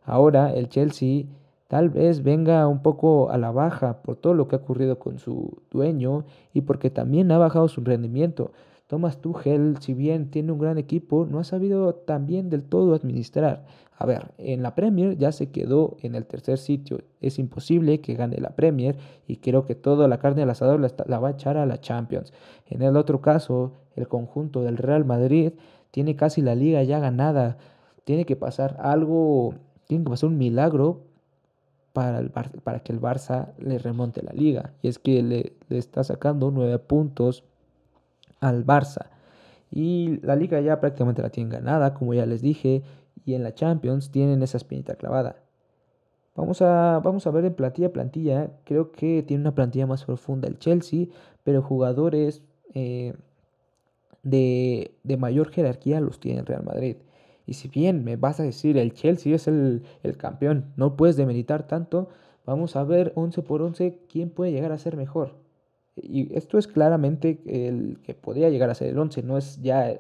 Ahora 0.02 0.50
el 0.54 0.70
Chelsea 0.70 1.26
tal 1.68 1.90
vez 1.90 2.22
venga 2.22 2.66
un 2.68 2.80
poco 2.80 3.28
a 3.28 3.36
la 3.36 3.50
baja 3.50 4.00
por 4.00 4.16
todo 4.16 4.32
lo 4.32 4.48
que 4.48 4.56
ha 4.56 4.60
ocurrido 4.60 4.98
con 4.98 5.18
su 5.18 5.58
dueño 5.70 6.24
y 6.54 6.62
porque 6.62 6.88
también 6.88 7.30
ha 7.32 7.36
bajado 7.38 7.68
su 7.68 7.82
rendimiento. 7.82 8.52
Thomas 8.86 9.20
Tuchel, 9.20 9.78
si 9.80 9.94
bien 9.94 10.30
tiene 10.30 10.52
un 10.52 10.60
gran 10.60 10.78
equipo, 10.78 11.26
no 11.26 11.40
ha 11.40 11.44
sabido 11.44 11.92
también 11.94 12.50
del 12.50 12.62
todo 12.62 12.94
administrar. 12.94 13.64
A 13.98 14.06
ver, 14.06 14.32
en 14.38 14.62
la 14.62 14.74
Premier 14.76 15.16
ya 15.16 15.32
se 15.32 15.50
quedó 15.50 15.96
en 16.02 16.14
el 16.14 16.26
tercer 16.26 16.58
sitio. 16.58 17.00
Es 17.20 17.38
imposible 17.38 18.00
que 18.00 18.14
gane 18.14 18.38
la 18.38 18.50
Premier 18.50 18.96
y 19.26 19.38
creo 19.38 19.64
que 19.64 19.74
toda 19.74 20.06
la 20.06 20.18
carne 20.18 20.42
al 20.42 20.50
asador 20.50 20.78
la, 20.78 20.92
la 21.06 21.18
va 21.18 21.28
a 21.28 21.32
echar 21.32 21.56
a 21.56 21.66
la 21.66 21.80
Champions. 21.80 22.32
En 22.66 22.82
el 22.82 22.96
otro 22.96 23.20
caso, 23.20 23.72
el 23.96 24.06
conjunto 24.06 24.62
del 24.62 24.76
Real 24.76 25.04
Madrid 25.04 25.52
tiene 25.90 26.14
casi 26.14 26.40
la 26.40 26.54
liga 26.54 26.82
ya 26.84 27.00
ganada. 27.00 27.58
Tiene 28.04 28.24
que 28.24 28.36
pasar 28.36 28.76
algo, 28.80 29.54
tiene 29.88 30.04
que 30.04 30.10
pasar 30.10 30.28
un 30.28 30.38
milagro 30.38 31.00
para, 31.92 32.20
el 32.20 32.30
para 32.30 32.80
que 32.80 32.92
el 32.92 33.00
Barça 33.00 33.48
le 33.58 33.78
remonte 33.78 34.22
la 34.22 34.32
liga. 34.32 34.74
Y 34.82 34.88
es 34.88 35.00
que 35.00 35.22
le 35.22 35.56
está 35.70 36.04
sacando 36.04 36.52
nueve 36.52 36.78
puntos 36.78 37.42
al 38.40 38.64
Barça. 38.64 39.10
Y 39.70 40.20
la 40.22 40.36
liga 40.36 40.60
ya 40.60 40.80
prácticamente 40.80 41.22
la 41.22 41.30
tienen 41.30 41.50
ganada, 41.50 41.94
como 41.94 42.14
ya 42.14 42.26
les 42.26 42.42
dije, 42.42 42.82
y 43.24 43.34
en 43.34 43.42
la 43.42 43.54
Champions 43.54 44.10
tienen 44.10 44.42
esa 44.42 44.56
espinita 44.56 44.94
clavada. 44.94 45.36
Vamos 46.36 46.60
a, 46.60 47.00
vamos 47.02 47.26
a 47.26 47.30
ver 47.30 47.46
en 47.46 47.54
plantilla 47.54 47.92
plantilla. 47.92 48.50
Creo 48.64 48.92
que 48.92 49.22
tiene 49.22 49.42
una 49.42 49.54
plantilla 49.54 49.86
más 49.86 50.04
profunda 50.04 50.48
el 50.48 50.58
Chelsea, 50.58 51.06
pero 51.44 51.62
jugadores 51.62 52.42
eh, 52.74 53.14
de, 54.22 54.94
de, 55.02 55.16
mayor 55.16 55.50
jerarquía 55.50 56.00
los 56.00 56.20
tiene 56.20 56.40
el 56.40 56.46
Real 56.46 56.62
Madrid. 56.64 56.96
Y 57.46 57.54
si 57.54 57.68
bien 57.68 58.04
me 58.04 58.16
vas 58.16 58.38
a 58.40 58.42
decir 58.42 58.76
el 58.76 58.92
Chelsea 58.92 59.34
es 59.34 59.48
el, 59.48 59.82
el 60.02 60.16
campeón, 60.18 60.72
no 60.76 60.96
puedes 60.96 61.16
demeritar 61.16 61.66
tanto, 61.66 62.08
vamos 62.44 62.76
a 62.76 62.84
ver 62.84 63.12
11 63.14 63.42
por 63.42 63.62
11 63.62 64.00
quién 64.08 64.30
puede 64.30 64.52
llegar 64.52 64.72
a 64.72 64.78
ser 64.78 64.96
mejor. 64.96 65.45
Y 65.96 66.34
esto 66.36 66.58
es 66.58 66.66
claramente 66.66 67.40
el 67.46 67.98
que 68.02 68.14
podría 68.14 68.50
llegar 68.50 68.68
a 68.70 68.74
ser 68.74 68.88
el 68.88 68.98
11, 68.98 69.22
no 69.22 69.38
es 69.38 69.60
ya 69.62 69.96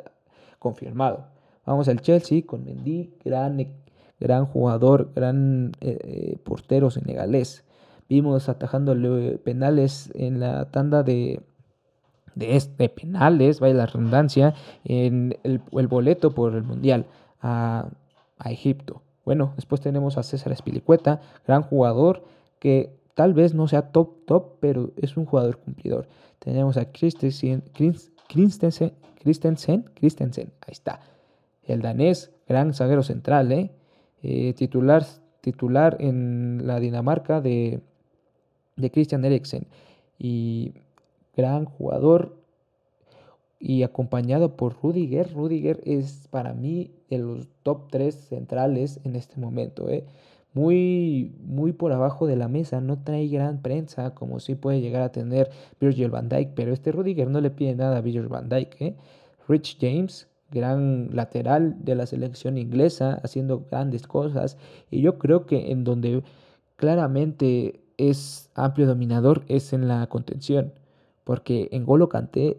confirmado. 0.58 1.26
Vamos 1.64 1.88
al 1.88 2.00
Chelsea 2.00 2.42
con 2.46 2.64
Mendy, 2.64 3.14
gran, 3.24 3.58
e, 3.60 3.72
gran 4.20 4.46
jugador, 4.46 5.12
gran 5.14 5.72
eh, 5.80 5.98
eh, 6.02 6.38
portero 6.44 6.90
senegalés. 6.90 7.64
Vimos 8.08 8.48
atajando 8.48 8.94
penales 9.42 10.12
en 10.14 10.38
la 10.38 10.70
tanda 10.70 11.02
de, 11.02 11.40
de, 12.36 12.56
este, 12.56 12.88
penales, 12.88 13.58
vaya 13.58 13.74
la 13.74 13.86
redundancia, 13.86 14.54
en 14.84 15.36
el, 15.42 15.60
boleto 15.88 16.32
por 16.32 16.54
el 16.54 16.62
Mundial 16.62 17.06
a, 17.40 17.88
a 18.38 18.50
Egipto. 18.52 19.02
Bueno, 19.24 19.54
después 19.56 19.80
tenemos 19.80 20.18
a 20.18 20.22
César 20.22 20.52
Espilicueta, 20.52 21.20
gran 21.48 21.62
jugador 21.62 22.22
que 22.60 22.96
Tal 23.16 23.32
vez 23.32 23.54
no 23.54 23.66
sea 23.66 23.92
top 23.92 24.26
top, 24.26 24.58
pero 24.60 24.92
es 24.98 25.16
un 25.16 25.24
jugador 25.24 25.56
cumplidor. 25.56 26.06
Tenemos 26.38 26.76
a 26.76 26.92
Christensen, 26.92 27.62
Christensen, 28.28 28.92
Christensen, 29.94 30.52
ahí 30.60 30.72
está. 30.72 31.00
El 31.64 31.80
danés, 31.80 32.30
gran 32.46 32.74
zaguero 32.74 33.02
central, 33.02 33.52
¿eh? 33.52 33.70
eh 34.22 34.52
titular, 34.52 35.06
titular 35.40 35.96
en 35.98 36.66
la 36.66 36.78
Dinamarca 36.78 37.40
de, 37.40 37.80
de 38.76 38.90
Christian 38.90 39.24
Eriksen. 39.24 39.66
Y 40.18 40.74
gran 41.34 41.64
jugador 41.64 42.36
y 43.58 43.82
acompañado 43.82 44.56
por 44.56 44.76
Rudiger. 44.82 45.32
Rudiger 45.32 45.80
es 45.86 46.28
para 46.28 46.52
mí 46.52 46.90
de 47.08 47.16
los 47.16 47.48
top 47.62 47.88
3 47.90 48.14
centrales 48.14 49.00
en 49.04 49.16
este 49.16 49.40
momento. 49.40 49.88
¿eh? 49.88 50.04
Muy, 50.56 51.34
muy 51.44 51.72
por 51.74 51.92
abajo 51.92 52.26
de 52.26 52.34
la 52.34 52.48
mesa, 52.48 52.80
no 52.80 52.98
trae 52.98 53.28
gran 53.28 53.60
prensa 53.60 54.14
como 54.14 54.40
si 54.40 54.54
puede 54.54 54.80
llegar 54.80 55.02
a 55.02 55.12
tener 55.12 55.50
Virgil 55.78 56.08
van 56.08 56.30
Dijk, 56.30 56.54
pero 56.54 56.72
este 56.72 56.92
Rudiger 56.92 57.28
no 57.28 57.42
le 57.42 57.50
pide 57.50 57.74
nada 57.74 57.98
a 57.98 58.00
Virgil 58.00 58.28
van 58.28 58.48
Dijk. 58.48 58.80
¿eh? 58.80 58.96
Rich 59.46 59.76
James, 59.78 60.28
gran 60.50 61.14
lateral 61.14 61.84
de 61.84 61.94
la 61.94 62.06
selección 62.06 62.56
inglesa, 62.56 63.20
haciendo 63.22 63.66
grandes 63.70 64.06
cosas, 64.06 64.56
y 64.90 65.02
yo 65.02 65.18
creo 65.18 65.44
que 65.44 65.72
en 65.72 65.84
donde 65.84 66.22
claramente 66.76 67.82
es 67.98 68.48
amplio 68.54 68.86
dominador 68.86 69.44
es 69.48 69.74
en 69.74 69.88
la 69.88 70.06
contención, 70.06 70.72
porque 71.24 71.68
en 71.70 71.84
Golo 71.84 72.08
Kanté 72.08 72.56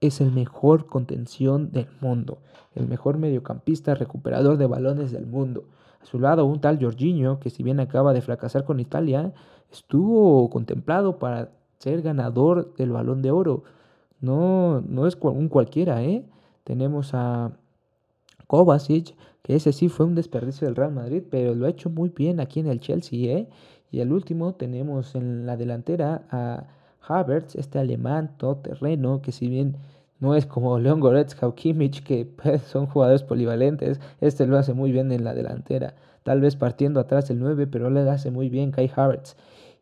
es 0.00 0.22
el 0.22 0.32
mejor 0.32 0.86
contención 0.86 1.70
del 1.70 1.88
mundo, 2.00 2.38
el 2.74 2.88
mejor 2.88 3.18
mediocampista 3.18 3.94
recuperador 3.94 4.56
de 4.56 4.66
balones 4.66 5.12
del 5.12 5.26
mundo. 5.26 5.64
A 6.00 6.06
su 6.06 6.18
lado, 6.18 6.44
un 6.46 6.60
tal 6.60 6.78
Jorginho, 6.80 7.40
que 7.40 7.50
si 7.50 7.62
bien 7.62 7.80
acaba 7.80 8.12
de 8.12 8.22
fracasar 8.22 8.64
con 8.64 8.80
Italia, 8.80 9.32
estuvo 9.70 10.48
contemplado 10.50 11.18
para 11.18 11.50
ser 11.78 12.02
ganador 12.02 12.74
del 12.76 12.92
balón 12.92 13.22
de 13.22 13.30
oro. 13.30 13.64
No, 14.20 14.80
no 14.82 15.06
es 15.06 15.16
un 15.20 15.48
cualquiera, 15.48 16.02
¿eh? 16.02 16.24
Tenemos 16.64 17.14
a 17.14 17.52
Kovacic, 18.46 19.14
que 19.42 19.56
ese 19.56 19.72
sí 19.72 19.88
fue 19.88 20.06
un 20.06 20.14
desperdicio 20.14 20.66
del 20.66 20.76
Real 20.76 20.92
Madrid, 20.92 21.22
pero 21.30 21.54
lo 21.54 21.66
ha 21.66 21.70
hecho 21.70 21.90
muy 21.90 22.08
bien 22.10 22.40
aquí 22.40 22.60
en 22.60 22.66
el 22.66 22.80
Chelsea, 22.80 23.36
¿eh? 23.36 23.48
Y 23.90 24.00
el 24.00 24.12
último 24.12 24.54
tenemos 24.54 25.14
en 25.14 25.46
la 25.46 25.56
delantera 25.56 26.26
a 26.30 26.66
Havertz, 27.00 27.54
este 27.54 27.78
alemán 27.78 28.36
todoterreno, 28.36 29.22
que 29.22 29.32
si 29.32 29.48
bien 29.48 29.76
no 30.20 30.34
es 30.34 30.46
como 30.46 30.78
Leon 30.78 31.00
Goretzka 31.00 31.46
o 31.46 31.54
Kimmich, 31.54 32.02
que 32.02 32.26
pues, 32.26 32.62
son 32.62 32.86
jugadores 32.86 33.22
polivalentes. 33.22 34.00
Este 34.20 34.46
lo 34.46 34.58
hace 34.58 34.74
muy 34.74 34.92
bien 34.92 35.12
en 35.12 35.24
la 35.24 35.34
delantera. 35.34 35.94
Tal 36.24 36.40
vez 36.40 36.56
partiendo 36.56 37.00
atrás 37.00 37.30
el 37.30 37.38
9, 37.38 37.66
pero 37.66 37.90
le 37.90 38.08
hace 38.08 38.30
muy 38.30 38.48
bien 38.48 38.70
Kai 38.70 38.90
Havertz. 38.94 39.36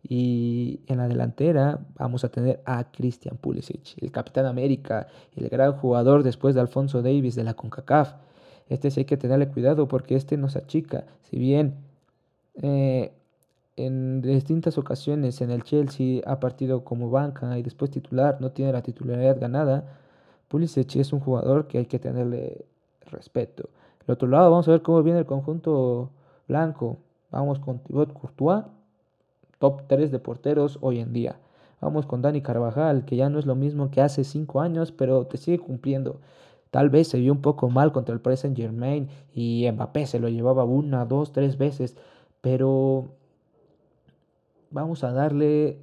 Y 0.09 0.81
en 0.87 0.99
la 0.99 1.09
delantera 1.09 1.81
vamos 1.99 2.25
a 2.25 2.29
tener 2.29 2.61
a 2.65 2.85
Christian 2.93 3.37
Pulisic, 3.39 4.01
el 4.01 4.13
Capitán 4.13 4.47
América, 4.47 5.09
el 5.35 5.49
gran 5.49 5.73
jugador 5.73 6.23
después 6.23 6.55
de 6.55 6.61
Alfonso 6.61 7.03
Davis 7.03 7.35
de 7.35 7.43
la 7.43 7.55
CONCACAF. 7.55 8.15
Este 8.69 8.91
sí 8.91 9.01
hay 9.01 9.05
que 9.07 9.17
tenerle 9.17 9.49
cuidado 9.49 9.89
porque 9.89 10.15
este 10.15 10.37
nos 10.37 10.55
achica. 10.55 11.07
Si 11.23 11.39
bien 11.39 11.75
eh, 12.63 13.13
en 13.77 14.23
distintas 14.23 14.79
ocasiones 14.79 15.41
en 15.41 15.51
el 15.51 15.65
Chelsea 15.65 16.23
ha 16.27 16.41
partido 16.41 16.85
como 16.85 17.11
banca 17.11 17.59
y 17.59 17.63
después 17.63 17.91
titular, 17.91 18.39
no 18.41 18.53
tiene 18.53 18.73
la 18.73 18.83
titularidad 18.83 19.41
ganada, 19.41 19.99
Pulisic 20.49 20.97
es 20.97 21.13
un 21.13 21.21
jugador 21.21 21.67
que 21.67 21.79
hay 21.79 21.87
que 21.87 21.99
tenerle 21.99 22.65
respeto. 23.07 23.69
El 24.07 24.13
otro 24.13 24.29
lado, 24.29 24.51
vamos 24.51 24.69
a 24.69 24.73
ver 24.73 24.83
cómo 24.83 25.03
viene 25.03 25.19
el 25.19 25.27
conjunto 25.27 26.11
blanco. 26.49 26.99
Vamos 27.31 27.59
con 27.59 27.81
Thibaut 27.81 28.13
Courtois, 28.13 28.65
top 29.59 29.83
3 29.89 30.11
de 30.11 30.19
porteros 30.19 30.79
hoy 30.81 31.01
en 31.01 31.13
día. 31.13 31.37
Vamos 31.81 32.07
con 32.07 32.23
Dani 32.23 32.41
Carvajal, 32.41 33.05
que 33.05 33.17
ya 33.17 33.29
no 33.29 33.39
es 33.39 33.47
lo 33.47 33.55
mismo 33.55 33.91
que 33.91 34.01
hace 34.01 34.25
5 34.25 34.61
años, 34.61 34.93
pero 34.93 35.27
te 35.27 35.37
sigue 35.37 35.59
cumpliendo. 35.59 36.21
Tal 36.71 36.91
vez 36.91 37.09
se 37.09 37.19
vio 37.19 37.33
un 37.33 37.43
poco 37.43 37.69
mal 37.69 37.93
contra 37.93 38.15
el 38.15 38.21
Paris 38.21 38.41
Saint 38.41 38.57
Germain 38.57 39.09
y 39.35 39.69
Mbappé 39.71 40.07
se 40.07 40.19
lo 40.19 40.29
llevaba 40.29 40.65
una, 40.65 41.05
dos, 41.05 41.33
tres 41.33 41.59
veces, 41.59 41.97
pero 42.41 43.09
vamos 44.71 45.05
a 45.05 45.13
darle 45.13 45.81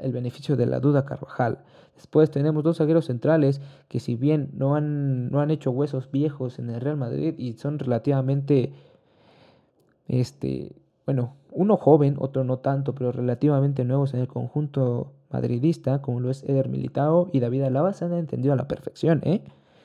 el 0.00 0.12
beneficio 0.12 0.56
de 0.56 0.66
la 0.66 0.80
duda 0.80 1.04
Carvajal. 1.04 1.58
Después 1.94 2.30
tenemos 2.30 2.64
dos 2.64 2.78
zagueros 2.78 3.06
centrales 3.06 3.60
que 3.88 4.00
si 4.00 4.16
bien 4.16 4.50
no 4.54 4.74
han, 4.74 5.30
no 5.30 5.40
han 5.40 5.50
hecho 5.50 5.70
huesos 5.70 6.10
viejos 6.10 6.58
en 6.58 6.70
el 6.70 6.80
Real 6.80 6.96
Madrid 6.96 7.34
y 7.38 7.52
son 7.54 7.78
relativamente, 7.78 8.72
este, 10.08 10.72
bueno, 11.06 11.34
uno 11.52 11.76
joven, 11.76 12.16
otro 12.18 12.42
no 12.42 12.58
tanto, 12.58 12.94
pero 12.94 13.12
relativamente 13.12 13.84
nuevos 13.84 14.12
en 14.14 14.20
el 14.20 14.28
conjunto 14.28 15.12
madridista, 15.30 16.02
como 16.02 16.20
lo 16.20 16.30
es 16.30 16.42
Eder 16.44 16.68
Militao 16.68 17.28
y 17.32 17.40
David 17.40 17.62
Alaba, 17.62 17.92
se 17.92 18.04
han 18.04 18.14
entendido 18.14 18.52
a 18.52 18.56
la 18.56 18.68
perfección, 18.68 19.20
¿eh? 19.24 19.42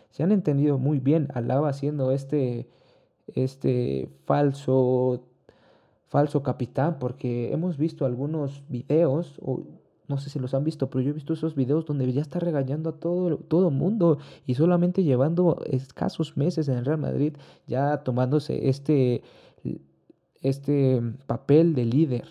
Se 0.09 0.23
han 0.23 0.31
entendido 0.31 0.79
muy 0.79 0.99
bien. 0.99 1.27
Alaba 1.33 1.71
siendo 1.73 2.11
este, 2.11 2.67
este 3.27 4.09
falso 4.25 5.28
falso 6.09 6.43
capitán, 6.43 6.97
porque 6.99 7.53
hemos 7.53 7.77
visto 7.77 8.05
algunos 8.05 8.63
videos, 8.67 9.39
o 9.41 9.63
no 10.07 10.17
sé 10.17 10.31
si 10.31 10.39
los 10.39 10.55
han 10.55 10.63
visto, 10.63 10.89
pero 10.89 11.01
yo 11.01 11.11
he 11.11 11.13
visto 11.13 11.33
esos 11.33 11.55
videos 11.55 11.85
donde 11.85 12.11
ya 12.11 12.21
está 12.21 12.39
regañando 12.39 12.89
a 12.89 12.93
todo 12.93 13.37
todo 13.37 13.69
mundo 13.69 14.17
y 14.47 14.55
solamente 14.55 15.03
llevando 15.03 15.61
escasos 15.65 16.35
meses 16.35 16.67
en 16.67 16.79
el 16.79 16.85
Real 16.85 16.97
Madrid, 16.97 17.33
ya 17.67 17.97
tomándose 18.03 18.69
este, 18.69 19.21
este 20.41 21.01
papel 21.27 21.75
de 21.75 21.85
líder. 21.85 22.25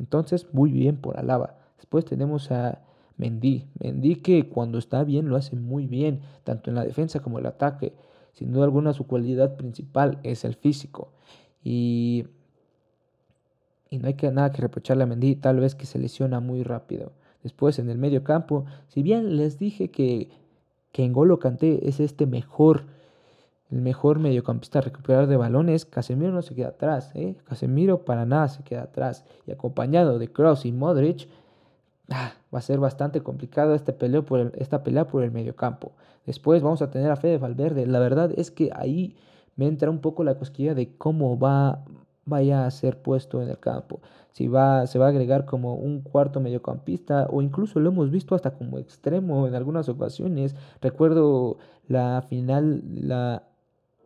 Entonces, 0.00 0.48
muy 0.52 0.72
bien 0.72 0.96
por 0.96 1.16
Alaba. 1.16 1.58
Después 1.76 2.04
tenemos 2.04 2.50
a 2.50 2.82
Mendy. 3.18 3.66
Mendy 3.78 4.16
que 4.16 4.48
cuando 4.48 4.78
está 4.78 5.04
bien 5.04 5.28
lo 5.28 5.36
hace 5.36 5.54
muy 5.54 5.86
bien, 5.86 6.22
tanto 6.42 6.70
en 6.70 6.76
la 6.76 6.84
defensa 6.84 7.20
como 7.20 7.38
en 7.38 7.44
el 7.44 7.52
ataque. 7.52 7.94
Sin 8.32 8.50
duda 8.50 8.64
alguna 8.64 8.94
su 8.94 9.06
cualidad 9.06 9.56
principal 9.56 10.18
es 10.24 10.44
el 10.44 10.56
físico. 10.56 11.12
Y 11.62 12.26
y 13.92 13.98
no 13.98 14.08
hay 14.08 14.16
nada 14.32 14.50
que 14.52 14.62
reprocharle 14.62 15.04
a 15.04 15.06
Mendy, 15.06 15.36
tal 15.36 15.60
vez 15.60 15.74
que 15.74 15.84
se 15.84 15.98
lesiona 15.98 16.40
muy 16.40 16.62
rápido. 16.62 17.12
Después 17.42 17.78
en 17.78 17.90
el 17.90 17.98
medio 17.98 18.24
campo, 18.24 18.64
si 18.88 19.02
bien 19.02 19.36
les 19.36 19.58
dije 19.58 19.90
que, 19.90 20.30
que 20.92 21.06
Golo 21.10 21.38
Kanté 21.38 21.86
es 21.86 22.00
este 22.00 22.24
mejor, 22.24 22.84
el 23.70 23.82
mejor 23.82 24.18
mediocampista 24.18 24.78
a 24.78 24.82
recuperar 24.82 25.26
de 25.26 25.36
balones, 25.36 25.84
Casemiro 25.84 26.32
no 26.32 26.40
se 26.40 26.54
queda 26.54 26.68
atrás, 26.68 27.10
¿eh? 27.14 27.36
Casemiro 27.44 28.06
para 28.06 28.24
nada 28.24 28.48
se 28.48 28.62
queda 28.62 28.84
atrás. 28.84 29.26
Y 29.46 29.52
acompañado 29.52 30.18
de 30.18 30.32
Kroos 30.32 30.64
y 30.64 30.72
Modric, 30.72 31.28
ah, 32.08 32.32
va 32.52 32.60
a 32.60 32.62
ser 32.62 32.78
bastante 32.78 33.20
complicado 33.20 33.74
este 33.74 33.92
peleo 33.92 34.24
por 34.24 34.52
esta 34.56 34.82
pelea 34.82 35.06
por 35.06 35.22
el 35.22 35.32
mediocampo. 35.32 35.92
Después 36.24 36.62
vamos 36.62 36.80
a 36.80 36.90
tener 36.90 37.10
a 37.10 37.16
Fede 37.16 37.36
Valverde. 37.36 37.84
La 37.84 37.98
verdad 37.98 38.32
es 38.34 38.50
que 38.50 38.70
ahí 38.74 39.16
me 39.56 39.66
entra 39.66 39.90
un 39.90 39.98
poco 39.98 40.24
la 40.24 40.38
cosquilla 40.38 40.74
de 40.74 40.96
cómo 40.96 41.38
va 41.38 41.84
vaya 42.24 42.66
a 42.66 42.70
ser 42.70 43.00
puesto 43.02 43.42
en 43.42 43.48
el 43.48 43.58
campo. 43.58 44.00
Si 44.32 44.48
va, 44.48 44.86
se 44.86 44.98
va 44.98 45.06
a 45.06 45.08
agregar 45.10 45.44
como 45.44 45.74
un 45.74 46.00
cuarto 46.00 46.40
mediocampista 46.40 47.26
o 47.30 47.42
incluso 47.42 47.80
lo 47.80 47.90
hemos 47.90 48.10
visto 48.10 48.34
hasta 48.34 48.52
como 48.52 48.78
extremo 48.78 49.46
en 49.46 49.54
algunas 49.54 49.88
ocasiones. 49.88 50.54
Recuerdo 50.80 51.58
la 51.88 52.22
final, 52.28 52.82
la, 52.94 53.42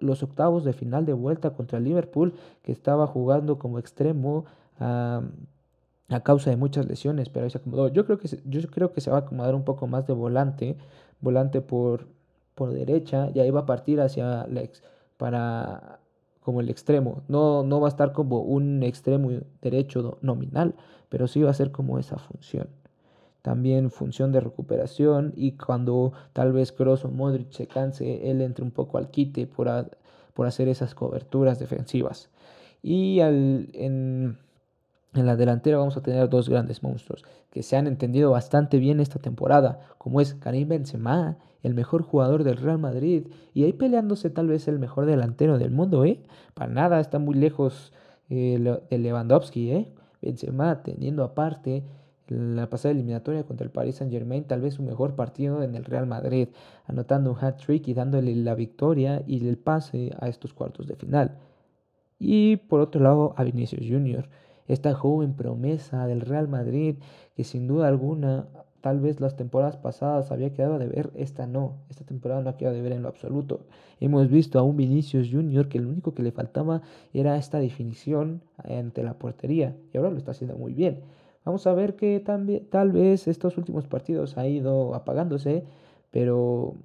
los 0.00 0.23
octavos 0.23 0.64
de 0.64 0.73
final 0.73 1.06
de 1.06 1.12
vuelta 1.12 1.50
contra 1.50 1.80
Liverpool 1.80 2.35
que 2.62 2.73
estaba 2.73 3.06
jugando 3.06 3.58
como 3.58 3.78
extremo 3.78 4.46
a, 4.81 5.22
causa 6.24 6.50
de 6.50 6.57
muchas 6.57 6.87
lesiones, 6.87 7.29
pero 7.29 7.48
se 7.50 7.59
acomodó. 7.59 7.88
Yo 7.88 8.05
creo 8.05 8.18
que 8.18 8.29
se, 8.29 8.40
yo 8.44 8.61
creo 8.68 8.92
que 8.92 9.00
se 9.00 9.11
va 9.11 9.18
a 9.18 9.20
acomodar 9.20 9.55
un 9.55 9.64
poco 9.64 9.87
más 9.87 10.07
de 10.07 10.12
volante, 10.12 10.76
volante 11.20 11.61
por, 11.61 12.07
por 12.55 12.72
derecha 12.72 13.31
y 13.35 13.40
ahí 13.40 13.50
va 13.50 13.61
a 13.61 13.66
partir 13.66 14.00
hacia 14.00 14.46
Lex 14.46 14.83
para 15.16 16.00
como 16.46 16.61
el 16.61 16.70
extremo. 16.70 17.24
No, 17.26 17.64
no 17.64 17.80
va 17.80 17.88
a 17.88 17.90
estar 17.90 18.12
como 18.12 18.38
un 18.38 18.85
extremo 18.85 19.32
derecho 19.61 20.16
nominal, 20.22 20.76
pero 21.09 21.26
sí 21.26 21.42
va 21.42 21.50
a 21.50 21.54
ser 21.54 21.72
como 21.72 21.98
esa 21.98 22.18
función. 22.18 22.68
También 23.42 23.90
función 23.90 24.30
de 24.30 24.38
recuperación 24.38 25.32
y 25.35 25.56
cuando 25.56 26.12
tal 26.32 26.52
vez 26.52 26.70
Kroos 26.70 27.04
o 27.04 27.09
Modric 27.09 27.50
se 27.50 27.66
canse, 27.66 28.30
él 28.30 28.40
entre 28.42 28.64
un 28.64 28.70
poco 28.70 28.96
al 28.96 29.11
quite 29.11 29.48
por, 29.48 29.90
por 30.35 30.46
hacer 30.46 30.68
esas 30.68 30.94
coberturas 30.94 31.59
defensivas. 31.59 32.28
Y 32.80 33.18
en, 33.18 34.38
en 35.14 35.26
la 35.26 35.35
delantera 35.35 35.78
vamos 35.78 35.96
a 35.96 36.02
tener 36.02 36.28
dos 36.28 36.48
grandes 36.48 36.80
monstruos 36.85 37.24
que 37.50 37.64
se 37.64 37.76
han 37.76 37.88
entendido 37.88 38.30
bastante 38.30 38.78
bien 38.78 39.00
esta 39.00 39.18
temporada, 39.18 39.80
como 39.98 40.20
es 40.20 40.35
Karim 40.35 40.68
Benzema 40.68 41.38
el 41.66 41.74
mejor 41.74 42.02
jugador 42.02 42.44
del 42.44 42.59
Real 42.59 42.79
Madrid 42.79 43.26
y 43.52 43.64
ahí 43.64 43.72
peleándose 43.72 44.31
tal 44.31 44.46
vez 44.46 44.68
el 44.68 44.79
mejor 44.79 45.05
delantero 45.05 45.59
del 45.59 45.72
mundo, 45.72 46.05
¿eh? 46.05 46.22
Para 46.55 46.72
nada 46.72 47.00
está 47.00 47.18
muy 47.18 47.35
lejos 47.35 47.92
eh, 48.31 48.79
de 48.88 48.98
Lewandowski, 48.98 49.72
¿eh? 49.72 49.92
Benzema 50.22 50.83
teniendo 50.85 51.24
aparte 51.24 51.83
la 52.29 52.70
pasada 52.70 52.92
eliminatoria 52.92 53.42
contra 53.42 53.64
el 53.64 53.72
Paris 53.72 53.96
Saint 53.96 54.12
Germain, 54.12 54.44
tal 54.44 54.61
vez 54.61 54.74
su 54.74 54.83
mejor 54.85 55.16
partido 55.16 55.64
en 55.64 55.74
el 55.74 55.85
Real 55.85 56.07
Madrid, 56.07 56.48
anotando 56.87 57.33
un 57.33 57.44
hat 57.44 57.59
trick 57.59 57.88
y 57.88 57.94
dándole 57.94 58.35
la 58.37 58.55
victoria 58.55 59.22
y 59.26 59.46
el 59.46 59.59
pase 59.59 60.12
a 60.20 60.29
estos 60.29 60.55
cuartos 60.55 60.87
de 60.87 60.94
final. 60.94 61.38
Y 62.18 62.57
por 62.57 62.81
otro 62.81 63.02
lado 63.02 63.35
a 63.37 63.42
Vinicius 63.42 63.87
Jr., 63.88 64.29
esta 64.68 64.94
joven 64.94 65.35
promesa 65.35 66.07
del 66.07 66.20
Real 66.20 66.48
Madrid 66.48 66.96
que 67.35 67.44
sin 67.44 67.66
duda 67.66 67.88
alguna 67.88 68.46
Tal 68.87 69.01
vez 69.01 69.20
las 69.20 69.35
temporadas 69.35 69.77
pasadas 69.77 70.31
había 70.31 70.53
quedado 70.53 70.79
de 70.79 70.87
ver, 70.87 71.11
esta 71.16 71.49
no, 71.49 71.72
esta 71.90 72.05
temporada 72.05 72.40
no 72.40 72.51
ha 72.51 72.57
quedado 72.57 72.77
de 72.77 72.83
ver 72.83 72.92
en 72.92 73.03
lo 73.03 73.09
absoluto. 73.09 73.62
Hemos 73.99 74.31
visto 74.31 74.61
a 74.61 74.62
un 74.62 74.77
Vinicius 74.77 75.29
Junior 75.29 75.68
que 75.68 75.81
lo 75.81 75.88
único 75.88 76.14
que 76.14 76.22
le 76.22 76.31
faltaba 76.31 76.83
era 77.12 77.37
esta 77.37 77.59
definición 77.59 78.42
ante 78.59 79.03
la 79.03 79.14
portería 79.14 79.75
y 79.92 79.96
ahora 79.96 80.11
lo 80.11 80.18
está 80.18 80.31
haciendo 80.31 80.57
muy 80.57 80.72
bien. 80.72 81.01
Vamos 81.44 81.66
a 81.66 81.75
ver 81.75 81.96
que 81.96 82.20
también, 82.20 82.64
tal 82.70 82.92
vez 82.92 83.27
estos 83.27 83.59
últimos 83.59 83.88
partidos 83.88 84.38
ha 84.38 84.46
ido 84.46 84.94
apagándose, 84.94 85.64
pero 86.12 86.77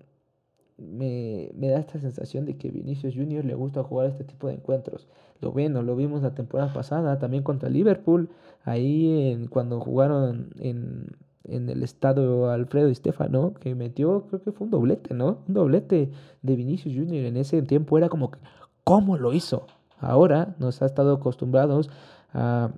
me, 0.79 1.51
me, 1.53 1.67
da 1.67 1.77
esta 1.77 1.99
sensación 1.99 2.45
de 2.45 2.57
que 2.57 2.71
Vinicius 2.71 3.13
Junior 3.13 3.45
le 3.45 3.53
gusta 3.53 3.83
jugar 3.83 4.07
este 4.07 4.23
tipo 4.23 4.47
de 4.47 4.55
encuentros. 4.55 5.07
Lo 5.39 5.51
ven, 5.51 5.73
lo 5.73 5.95
vimos 5.95 6.23
la 6.23 6.33
temporada 6.33 6.73
pasada 6.73 7.19
también 7.19 7.43
contra 7.43 7.69
Liverpool, 7.69 8.29
ahí 8.63 9.29
en, 9.29 9.45
cuando 9.45 9.79
jugaron 9.79 10.49
en 10.59 11.05
en 11.43 11.69
el 11.69 11.83
estado 11.83 12.49
Alfredo 12.51 12.89
y 12.89 12.95
Stefano, 12.95 13.53
que 13.59 13.75
metió, 13.75 14.25
creo 14.27 14.41
que 14.41 14.51
fue 14.51 14.65
un 14.65 14.71
doblete, 14.71 15.13
¿no? 15.13 15.39
Un 15.47 15.53
doblete 15.53 16.11
de 16.41 16.55
Vinicius 16.55 16.95
Junior 16.95 17.25
en 17.25 17.37
ese 17.37 17.61
tiempo 17.63 17.97
era 17.97 18.09
como 18.09 18.31
que, 18.31 18.39
¿cómo 18.83 19.17
lo 19.17 19.33
hizo? 19.33 19.67
Ahora 19.99 20.55
nos 20.59 20.81
ha 20.81 20.85
estado 20.85 21.13
acostumbrados 21.15 21.89
a 22.33 22.71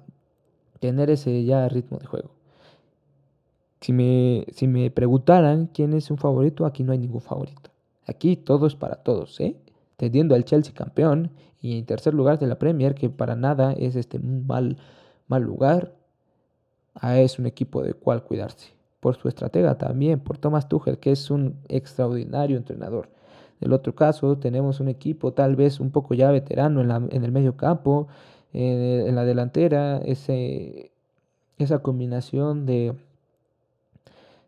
tener 0.80 1.10
ese 1.10 1.44
ya 1.46 1.68
ritmo 1.70 1.98
de 1.98 2.06
juego. 2.06 2.32
Si 3.82 3.92
me, 3.92 4.46
si 4.54 4.68
me 4.68 4.90
preguntaran 4.92 5.68
quién 5.68 5.94
es 5.94 6.10
un 6.10 6.18
favorito, 6.18 6.66
aquí 6.66 6.84
no 6.84 6.94
hay 6.94 7.00
ningún 7.00 7.22
favorito. 7.22 7.70
Aquí 8.08 8.36
todo 8.36 8.68
es 8.68 8.76
para 8.76 8.96
todos, 8.98 9.40
¿eh? 9.40 9.58
Teniendo 9.98 10.36
al 10.36 10.46
Chelsea 10.46 10.74
campeón 10.74 11.32
y 11.62 11.78
en 11.78 11.86
tercer 11.86 12.14
lugar 12.14 12.40
de 12.40 12.48
la 12.48 12.60
Premier, 12.60 12.96
que 12.96 13.10
para 13.10 13.36
nada 13.36 13.74
es 13.74 13.96
este 13.96 14.20
mal, 14.20 14.78
mal 15.28 15.44
lugar, 15.44 15.94
es 17.02 17.40
un 17.40 17.46
equipo 17.46 17.82
de 17.82 17.94
cual 17.94 18.24
cuidarse. 18.24 18.74
Por 19.00 19.16
su 19.16 19.28
estratega 19.28 19.78
también, 19.78 20.20
por 20.20 20.38
Thomas 20.38 20.70
Tuchel, 20.70 20.98
que 20.98 21.12
es 21.12 21.30
un 21.30 21.56
extraordinario 21.68 22.58
entrenador. 22.58 23.10
Del 23.60 23.74
otro 23.74 23.96
caso, 23.96 24.38
tenemos 24.38 24.80
un 24.80 24.88
equipo 24.88 25.34
tal 25.34 25.56
vez 25.56 25.80
un 25.80 25.92
poco 25.92 26.14
ya 26.14 26.32
veterano 26.32 26.82
en, 26.82 26.88
la, 26.90 26.96
en 27.10 27.24
el 27.24 27.32
medio 27.32 27.56
campo, 27.56 28.08
en, 28.54 29.16
la 29.16 29.26
delantera, 29.26 29.98
ese, 29.98 30.92
esa 31.58 31.80
combinación 31.80 32.66
de, 32.66 32.94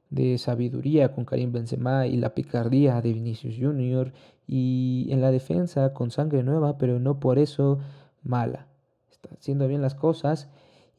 de 0.10 0.38
sabiduría 0.38 1.12
con 1.13 1.25
Karim 1.25 1.51
Benzema 1.51 2.08
y 2.08 2.17
la 2.17 2.34
picardía 2.34 3.01
de 3.01 3.13
Vinicius 3.13 3.55
Junior 3.60 4.12
y 4.47 5.08
en 5.10 5.21
la 5.21 5.31
defensa 5.31 5.93
con 5.93 6.12
sangre 6.12 6.43
nueva, 6.43 6.77
pero 6.77 6.99
no 6.99 7.19
por 7.19 7.39
eso 7.39 7.79
mala. 8.23 8.67
Está 9.12 9.29
haciendo 9.34 9.67
bien 9.67 9.81
las 9.81 9.95
cosas 9.95 10.49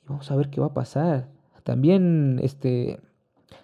y 0.02 0.08
vamos 0.08 0.30
a 0.30 0.36
ver 0.36 0.50
qué 0.50 0.60
va 0.60 0.68
a 0.68 0.74
pasar. 0.74 1.35
También 1.66 2.38
este 2.44 3.00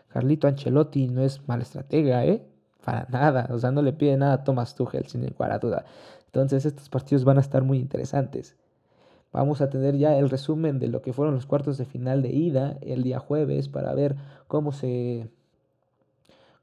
Carlito 0.09 0.49
Ancelotti 0.49 1.07
no 1.07 1.23
es 1.23 1.47
mal 1.47 1.63
estratega, 1.63 2.27
¿eh? 2.27 2.45
Para 2.85 3.07
nada, 3.11 3.49
o 3.53 3.61
sea, 3.61 3.71
no 3.71 3.81
le 3.81 3.93
pide 3.93 4.17
nada 4.17 4.33
a 4.33 4.43
Thomas 4.43 4.75
Tuchel 4.75 5.07
sin 5.07 5.21
ninguna 5.21 5.61
duda. 5.61 5.85
Entonces 6.27 6.67
estos 6.67 6.89
partidos 6.89 7.25
van 7.25 7.39
a 7.39 7.43
estar 7.43 7.63
muy 7.63 7.79
interesantes. 7.79 8.57
Vamos 9.33 9.61
a 9.61 9.71
tener 9.71 9.97
ya 9.99 10.19
el 10.19 10.31
resumen 10.31 10.81
de 10.81 10.89
lo 10.89 11.01
que 11.01 11.13
fueron 11.13 11.37
los 11.37 11.47
cuartos 11.47 11.79
de 11.79 11.85
final 11.85 12.23
de 12.23 12.31
ida 12.31 12.77
el 12.81 13.05
día 13.05 13.21
jueves 13.21 13.69
para 13.69 13.95
ver 13.95 14.17
cómo 14.49 14.73
se 14.73 15.31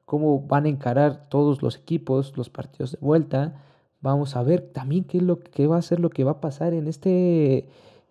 cómo 0.04 0.42
van 0.42 0.66
a 0.66 0.70
encarar 0.70 1.30
todos 1.30 1.62
los 1.62 1.78
equipos 1.78 2.36
los 2.36 2.50
partidos 2.50 2.92
de 2.92 2.98
vuelta. 3.00 3.64
Vamos 4.02 4.36
a 4.36 4.44
ver 4.44 4.60
también 4.60 5.06
qué 5.06 5.20
es 5.20 5.24
lo 5.24 5.40
que 5.40 5.68
va 5.68 5.78
a 5.78 5.82
ser 5.82 6.02
lo 6.02 6.10
que 6.10 6.26
va 6.26 6.32
a 6.32 6.42
pasar 6.42 6.74
en 6.74 6.88
este 6.88 7.70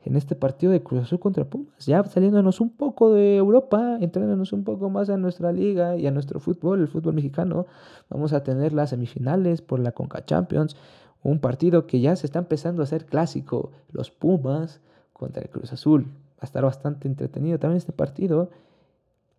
en 0.09 0.16
este 0.16 0.35
partido 0.35 0.73
de 0.73 0.83
Cruz 0.83 1.03
Azul 1.03 1.21
contra 1.21 1.44
Pumas, 1.44 1.87
ya 1.87 2.03
saliéndonos 2.05 2.61
un 2.61 2.71
poco 2.71 3.12
de 3.12 3.37
Europa, 3.37 3.99
entrándonos 4.01 4.55
un 4.55 4.64
poco 4.64 4.88
más 4.88 5.11
a 5.11 5.18
nuestra 5.18 5.53
liga 5.53 5.97
y 5.97 6.07
a 6.07 6.11
nuestro 6.11 6.40
fútbol, 6.40 6.81
el 6.81 6.88
fútbol 6.88 7.12
mexicano, 7.12 7.66
vamos 8.09 8.33
a 8.33 8.42
tener 8.42 8.73
las 8.73 8.90
semifinales 8.90 9.61
por 9.61 9.81
la 9.81 9.92
Conca 9.92 10.25
Champions, 10.25 10.77
un 11.23 11.40
partido 11.40 11.87
que 11.87 12.01
ya 12.01 12.16
se 12.16 12.27
está 12.27 12.38
empezando 12.38 12.83
a 12.83 12.85
hacer 12.85 13.05
clásico, 13.05 13.73
los 13.92 14.11
Pumas 14.11 14.81
contra 15.12 15.42
el 15.42 15.51
Cruz 15.51 15.73
Azul. 15.73 16.05
Va 16.05 16.42
a 16.42 16.47
estar 16.47 16.62
bastante 16.62 17.07
entretenido 17.07 17.59
también 17.59 17.77
este 17.77 17.92
partido. 17.92 18.51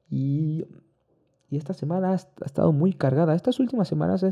Y 0.09 0.65
y 1.51 1.57
esta 1.57 1.73
semana 1.73 2.11
ha, 2.11 2.45
estado 2.45 2.71
muy 2.71 2.93
cargada. 2.93 3.33
Estas 3.33 3.59
últimas 3.59 3.87
semanas 3.87 4.23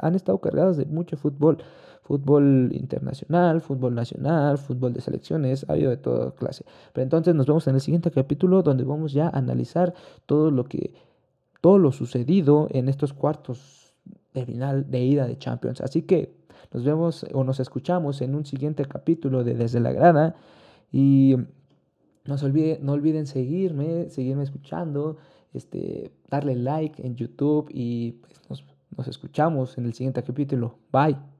han 0.00 0.14
estado 0.14 0.38
cargadas 0.38 0.76
de 0.76 0.86
mucho 0.86 1.16
fútbol. 1.16 1.58
Fútbol 2.02 2.70
internacional, 2.72 3.60
fútbol 3.60 3.94
nacional, 3.94 4.58
fútbol 4.58 4.92
de 4.92 5.00
selecciones, 5.00 5.66
ha 5.68 5.72
habido 5.72 5.90
de 5.90 5.96
toda 5.96 6.30
clase. 6.32 6.64
Pero 6.92 7.02
entonces 7.02 7.34
nos 7.34 7.46
vemos 7.46 7.66
en 7.66 7.74
el 7.74 7.80
siguiente 7.80 8.12
capítulo 8.12 8.62
donde 8.62 8.84
vamos 8.84 9.12
ya 9.12 9.26
a 9.26 9.38
analizar 9.38 9.92
todo 10.24 10.52
lo 10.52 10.64
que, 10.64 10.94
todo 11.60 11.78
lo 11.78 11.90
sucedido 11.90 12.68
en 12.70 12.88
estos 12.88 13.12
cuartos 13.12 13.92
de 14.34 14.46
final 14.46 14.88
de 14.88 15.04
ida 15.04 15.26
de 15.26 15.36
Champions. 15.36 15.80
Así 15.80 16.02
que 16.02 16.36
nos 16.72 16.84
vemos 16.84 17.26
o 17.32 17.42
nos 17.42 17.58
escuchamos 17.58 18.20
en 18.22 18.34
un 18.34 18.44
siguiente 18.44 18.84
capítulo 18.84 19.42
de 19.42 19.54
Desde 19.54 19.80
la 19.80 19.92
Grada. 19.92 20.36
Y 20.92 21.36
no, 22.24 22.38
se 22.38 22.46
olvide, 22.46 22.78
no 22.82 22.92
olviden 22.92 23.26
seguirme, 23.26 24.10
seguirme 24.10 24.44
escuchando 24.44 25.16
este, 25.52 26.12
darle 26.28 26.56
like 26.56 27.04
en 27.04 27.16
YouTube 27.16 27.68
y 27.72 28.12
pues, 28.12 28.40
nos, 28.48 28.64
nos 28.96 29.08
escuchamos 29.08 29.78
en 29.78 29.86
el 29.86 29.94
siguiente 29.94 30.22
capítulo. 30.22 30.78
Bye. 30.92 31.35